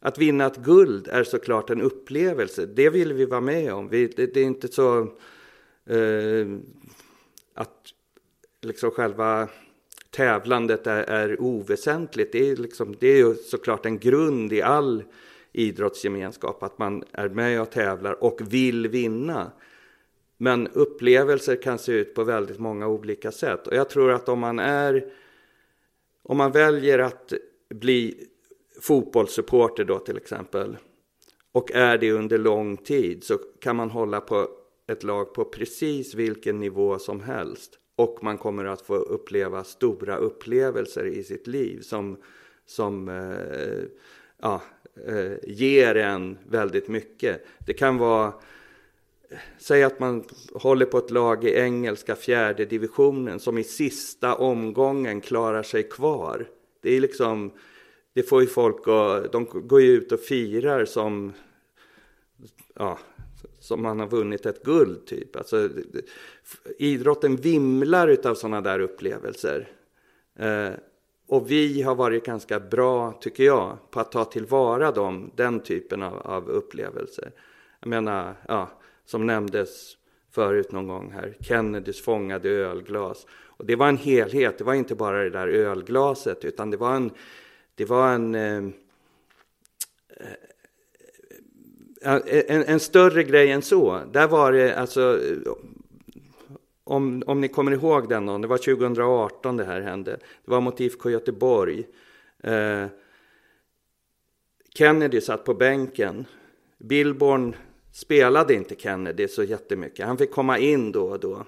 [0.00, 2.66] Att vinna ett guld är såklart en upplevelse.
[2.66, 3.88] Det vill vi vara med om.
[3.88, 5.00] Vi, det, det, är inte så
[5.86, 6.46] eh,
[7.54, 7.92] att
[8.60, 9.48] liksom själva
[10.10, 12.32] tävlandet är, är oväsentligt.
[12.32, 15.04] Det är, liksom, det är ju såklart en grund i all
[15.52, 19.52] idrottsgemenskap att man är med och tävlar och vill vinna.
[20.36, 23.66] Men upplevelser kan se ut på väldigt många olika sätt.
[23.66, 25.12] Och jag tror att om man är
[26.22, 27.32] om man väljer att
[27.68, 28.28] bli
[28.80, 30.76] fotbollssupporter då till exempel
[31.52, 34.48] och är det under lång tid så kan man hålla på
[34.86, 40.16] ett lag på precis vilken nivå som helst och man kommer att få uppleva stora
[40.16, 42.16] upplevelser i sitt liv som,
[42.66, 43.84] som eh,
[44.42, 44.62] ja,
[45.06, 47.46] eh, ger en väldigt mycket.
[47.66, 48.32] Det kan vara,
[49.58, 55.20] säg att man håller på ett lag i engelska fjärde divisionen som i sista omgången
[55.20, 56.48] klarar sig kvar.
[56.82, 57.52] Det är liksom,
[58.14, 61.32] det får ju folk att, de går ju ut och firar som,
[62.74, 62.98] ja,
[63.60, 65.36] som man har vunnit ett guld typ.
[65.36, 65.68] Alltså,
[66.78, 69.68] idrotten vimlar av sådana där upplevelser.
[70.38, 70.70] Eh,
[71.28, 76.02] och vi har varit ganska bra, tycker jag, på att ta tillvara dem, den typen
[76.02, 77.32] av, av upplevelser.
[77.80, 78.68] Jag menar, ja,
[79.04, 79.96] som nämndes
[80.30, 83.26] förut någon gång här, Kennedys fångade ölglas.
[83.30, 86.94] Och det var en helhet, det var inte bara det där ölglaset, utan det var
[86.94, 87.10] en,
[87.74, 88.72] det var en eh, eh
[92.02, 94.00] en, en, större grej än så.
[94.12, 95.20] Där var det alltså,
[96.88, 100.10] om, om ni kommer ihåg den då, det var 2018 det här hände.
[100.44, 101.86] Det var mot IFK Göteborg.
[102.42, 102.86] Eh,
[104.74, 106.26] Kennedy satt på bänken.
[106.78, 107.56] Billborn
[107.92, 110.06] spelade inte Kennedy så jättemycket.
[110.06, 111.44] Han fick komma in då och då.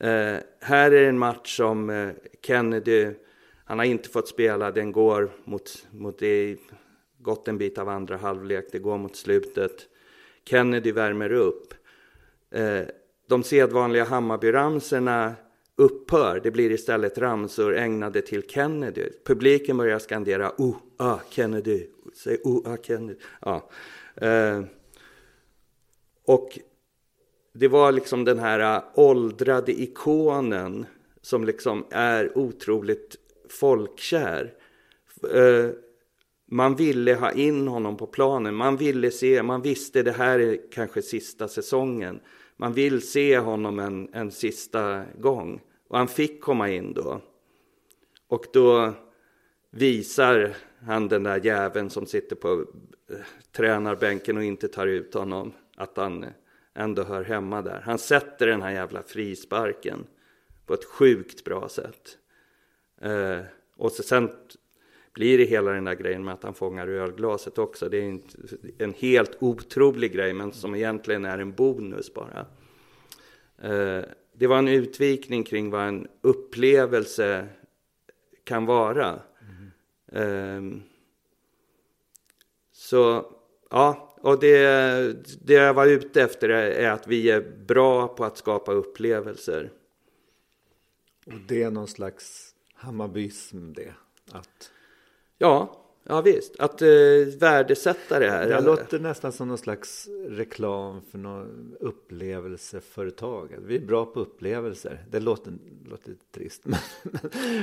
[0.00, 2.10] Eh, här är en match som eh,
[2.42, 3.10] Kennedy,
[3.64, 6.56] han har inte fått spela, den går mot, mot det
[7.18, 9.88] gått en bit av andra halvlek, det går mot slutet.
[10.44, 11.74] Kennedy värmer upp.
[12.50, 12.82] Eh,
[13.30, 15.34] de sedvanliga Hammarbyramsorna
[15.76, 16.40] upphör.
[16.42, 19.08] Det blir istället ramsor ägnade till Kennedy.
[19.24, 23.18] Publiken börjar skandera oh, ah, Kennedy, säg oh, ah, Kennedy.
[23.40, 23.70] Ja.
[24.14, 24.62] Eh,
[26.26, 26.58] och
[27.52, 30.86] det var liksom den här eh, åldrade ikonen
[31.22, 33.16] som liksom är otroligt
[33.48, 34.54] folkkär.
[35.34, 35.70] Eh,
[36.46, 38.54] man ville ha in honom på planen.
[38.54, 42.20] Man ville se, man visste det här är kanske sista säsongen.
[42.60, 45.60] Man vill se honom en, en sista gång.
[45.88, 47.20] Och han fick komma in då.
[48.28, 48.92] Och då
[49.70, 52.66] visar han den där jäveln som sitter på
[53.10, 53.16] eh,
[53.52, 56.26] tränarbänken och inte tar ut honom, att han
[56.74, 57.80] ändå hör hemma där.
[57.80, 60.06] Han sätter den här jävla frisparken
[60.66, 62.18] på ett sjukt bra sätt.
[63.00, 63.40] Eh,
[63.76, 64.30] och så, sen
[65.20, 67.88] blir det hela den där grejen med att han fångar ölglaset också.
[67.88, 68.22] Det är en,
[68.78, 72.46] en helt otrolig grej, men som egentligen är en bonus bara.
[73.62, 77.48] Eh, det var en utvikning kring vad en upplevelse
[78.44, 79.20] kan vara.
[80.12, 80.74] Mm.
[80.76, 80.82] Eh,
[82.72, 83.32] så,
[83.70, 84.58] ja, och det,
[85.42, 89.70] det jag var ute efter är att vi är bra på att skapa upplevelser.
[91.26, 93.94] Och det är någon slags Hammarbyism det?
[94.32, 94.72] Att...
[95.42, 96.60] Ja, ja visst.
[96.60, 96.88] Att eh,
[97.38, 98.48] värdesätta det här.
[98.48, 101.48] Det låter nästan som någon slags reklam för något
[101.80, 103.56] upplevelseföretag.
[103.66, 105.04] Vi är bra på upplevelser.
[105.10, 105.52] Det låter,
[105.84, 106.78] låter trist, men,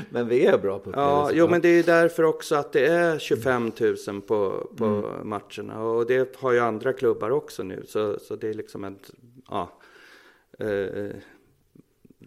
[0.10, 1.14] men vi är bra på upplevelser.
[1.14, 3.72] Ja, jo, men det är därför också att det är 25
[4.08, 5.30] 000 på, på mm.
[5.30, 5.84] matcherna.
[5.84, 7.84] Och det har ju andra klubbar också nu.
[7.88, 9.12] Så, så det är liksom ett,
[9.50, 9.80] ja.
[10.60, 11.16] Eh,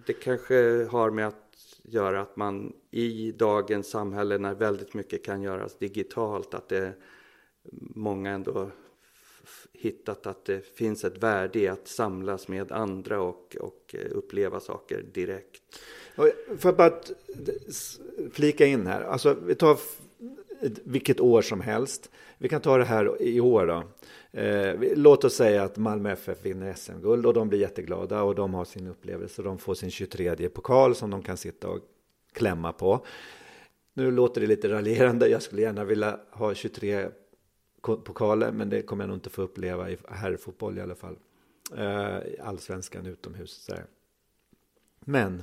[0.07, 5.43] det kanske har med att göra att man i dagens samhälle när väldigt mycket kan
[5.43, 6.93] göras digitalt att det
[7.95, 8.71] många ändå
[9.73, 14.61] hittat att det finns ett värde i att samlas med andra och, och eh, uppleva
[14.61, 15.63] saker direkt.
[16.15, 16.33] Får
[16.63, 17.01] jag bara
[18.33, 19.79] flika in här, alltså vi tar
[20.85, 22.11] vilket år som helst.
[22.39, 23.83] Vi kan ta det här i år då.
[24.41, 28.55] Eh, låt oss säga att Malmö FF vinner SM-guld och de blir jätteglada och de
[28.55, 29.43] har sin upplevelse.
[29.43, 31.81] De får sin 23 pokal som de kan sitta och
[32.33, 33.07] klämma på.
[33.95, 35.29] Nu låter det lite raljerande.
[35.29, 37.09] Jag skulle gärna vilja ha 23
[37.81, 41.17] pokaler, men det kommer jag nog inte få uppleva i herrfotboll i alla fall.
[41.77, 43.51] Eh, allsvenskan utomhus.
[43.51, 43.85] Så här.
[45.01, 45.43] Men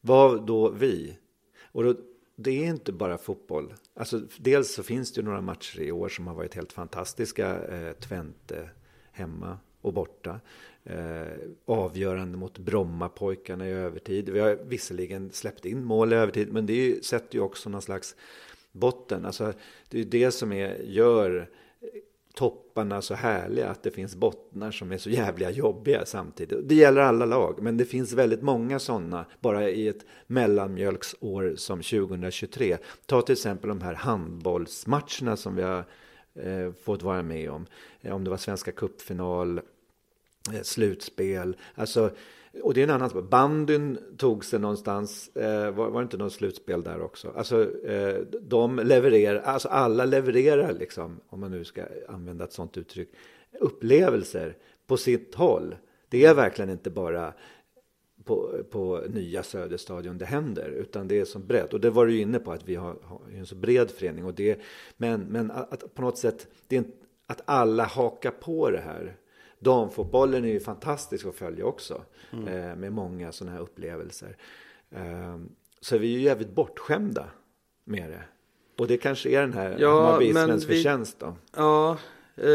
[0.00, 1.18] vad då vi?
[1.62, 1.94] Och då,
[2.36, 3.74] det är inte bara fotboll.
[3.94, 7.64] Alltså, dels så finns det ju några matcher i år som har varit helt fantastiska.
[7.64, 8.70] Eh, Twente
[9.12, 10.40] hemma och borta.
[10.84, 11.26] Eh,
[11.64, 14.28] avgörande mot Brommapojkarna i övertid.
[14.28, 18.16] Vi har visserligen släppt in mål i övertid, men det sätter ju också någon slags
[18.72, 19.26] botten.
[19.26, 19.52] Alltså,
[19.88, 21.48] det är det som är, gör
[22.34, 26.68] topparna så härliga, att det finns bottnar som är så jävliga jobbiga samtidigt.
[26.68, 31.82] Det gäller alla lag, men det finns väldigt många sådana bara i ett mellanmjölksår som
[31.82, 32.78] 2023.
[33.06, 35.84] Ta till exempel de här handbollsmatcherna som vi har
[36.34, 37.66] eh, fått vara med om.
[38.00, 39.60] Eh, om det var Svenska cupfinal,
[40.50, 41.56] Eh, slutspel.
[41.74, 42.10] Alltså,
[42.62, 43.24] och det är en annan sak.
[43.24, 45.36] Bandyn tog sig någonstans.
[45.36, 47.32] Eh, var, var det inte något slutspel där också?
[47.36, 52.76] Alltså, eh, de levererar, alltså alla levererar liksom, om man nu ska använda ett sånt
[52.76, 53.08] uttryck,
[53.60, 55.76] upplevelser på sitt håll.
[56.08, 57.32] Det är verkligen inte bara
[58.24, 61.74] på, på nya Söderstadion det händer, utan det är så brett.
[61.74, 64.24] Och det var du inne på, att vi har, har en så bred förening.
[64.24, 64.60] Och det,
[64.96, 66.84] men men att, att på något sätt, det är
[67.26, 69.16] att alla hakar på det här.
[69.62, 72.02] Damfotbollen är ju fantastisk att följa också.
[72.32, 72.48] Mm.
[72.48, 74.36] Eh, med många sådana här upplevelser.
[74.90, 75.38] Eh,
[75.80, 77.26] så vi är ju jävligt bortskämda
[77.84, 78.22] med det.
[78.78, 81.36] Och det kanske är den här ja, Hammarbyismens förtjänst då.
[81.56, 81.90] Ja,
[82.36, 82.46] eh,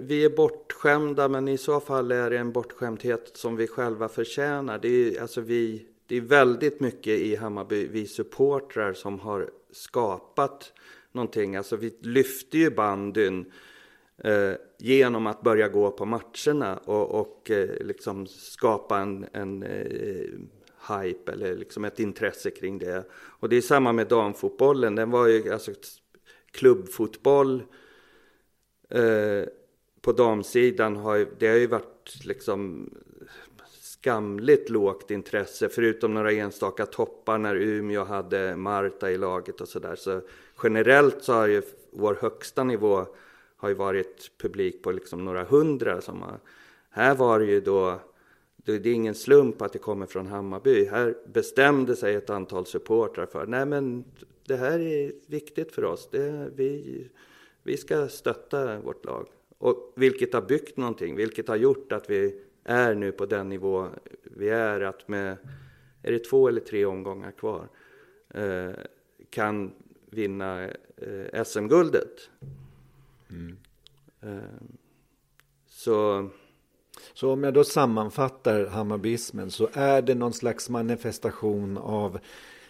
[0.00, 4.78] vi är bortskämda men i så fall är det en bortskämdhet som vi själva förtjänar.
[4.78, 10.72] Det är, alltså vi, det är väldigt mycket i Hammarby, vi supportrar som har skapat
[11.12, 11.56] någonting.
[11.56, 13.52] Alltså vi lyfte ju bandyn
[14.24, 20.38] eh, genom att börja gå på matcherna och, och eh, liksom skapa en, en eh,
[20.88, 23.04] hype eller liksom ett intresse kring det.
[23.12, 24.94] Och det är samma med damfotbollen.
[24.94, 25.72] Den var ju alltså
[26.50, 27.62] klubbfotboll
[28.90, 29.48] eh,
[30.00, 32.90] på damsidan har ju, det har ju varit liksom
[33.80, 39.96] skamligt lågt intresse förutom några enstaka toppar när Umeå hade Marta i laget och sådär.
[39.96, 40.20] Så
[40.62, 43.06] generellt så har ju vår högsta nivå
[43.58, 46.00] har ju varit publik på liksom några hundra.
[46.00, 46.40] Som har,
[46.90, 48.00] här var det ju då,
[48.56, 50.84] det är ingen slump att det kommer från Hammarby.
[50.84, 54.04] Här bestämde sig ett antal supportrar för, nej men
[54.46, 56.08] det här är viktigt för oss.
[56.10, 57.04] Det, vi,
[57.62, 59.28] vi ska stötta vårt lag.
[59.58, 63.86] Och vilket har byggt någonting, vilket har gjort att vi är nu på den nivå
[64.22, 64.80] vi är.
[64.80, 65.36] Att med,
[66.02, 67.68] är det två eller tre omgångar kvar,
[68.34, 68.70] eh,
[69.30, 69.72] kan
[70.10, 70.64] vinna
[70.96, 72.30] eh, SM-guldet.
[73.30, 73.56] Mm.
[75.66, 76.28] Så...
[77.14, 82.18] Så om jag då sammanfattar Hammarbismen så är det någon slags manifestation av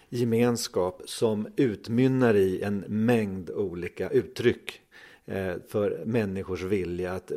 [0.08, 4.80] gemenskap som utmynnar i en mängd olika uttryck
[5.24, 7.32] eh, för människors vilja att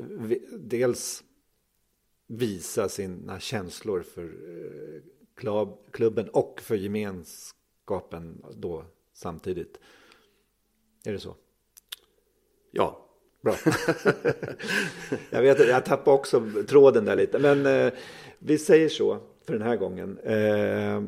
[0.52, 1.24] dels
[2.28, 9.80] visa sina känslor för eh, klubben och för gemenskapen då samtidigt.
[11.06, 11.36] Är det så?
[12.72, 13.08] Ja.
[13.42, 13.56] Bra.
[15.30, 17.40] jag vet jag tappade också tråden där lite.
[17.40, 17.94] Men eh,
[18.40, 20.18] vi säger så för den här gången.
[20.18, 21.04] Eh,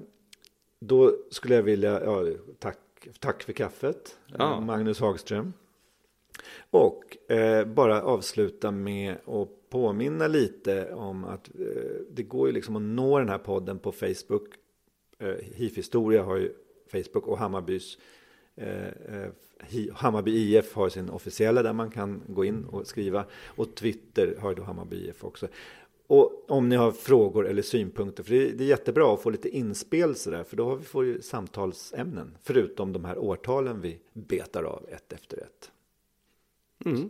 [0.80, 2.26] då skulle jag vilja, ja,
[2.60, 2.78] tack,
[3.20, 4.60] tack för kaffet, Ja.
[4.60, 5.54] Magnus Hagström.
[6.70, 11.66] Och eh, bara avsluta med att påminna lite om att eh,
[12.12, 14.48] det går ju liksom att nå den här podden på Facebook.
[15.20, 16.54] Eh, HIF-historia har ju
[16.92, 17.98] Facebook och Hammarbys
[19.94, 23.26] Hammarby IF har sin officiella där man kan gå in och skriva.
[23.46, 25.48] Och Twitter har då Hammarby IF också.
[26.08, 29.30] Och om ni har frågor eller synpunkter, för det är, det är jättebra att få
[29.30, 34.00] lite inspel sådär, för då har vi får ju samtalsämnen, förutom de här årtalen vi
[34.14, 35.72] betar av ett efter ett.
[36.86, 37.10] Mm.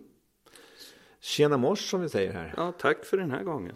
[1.19, 2.53] Tjena mors som vi säger här.
[2.57, 3.75] ja, tack för den här gången.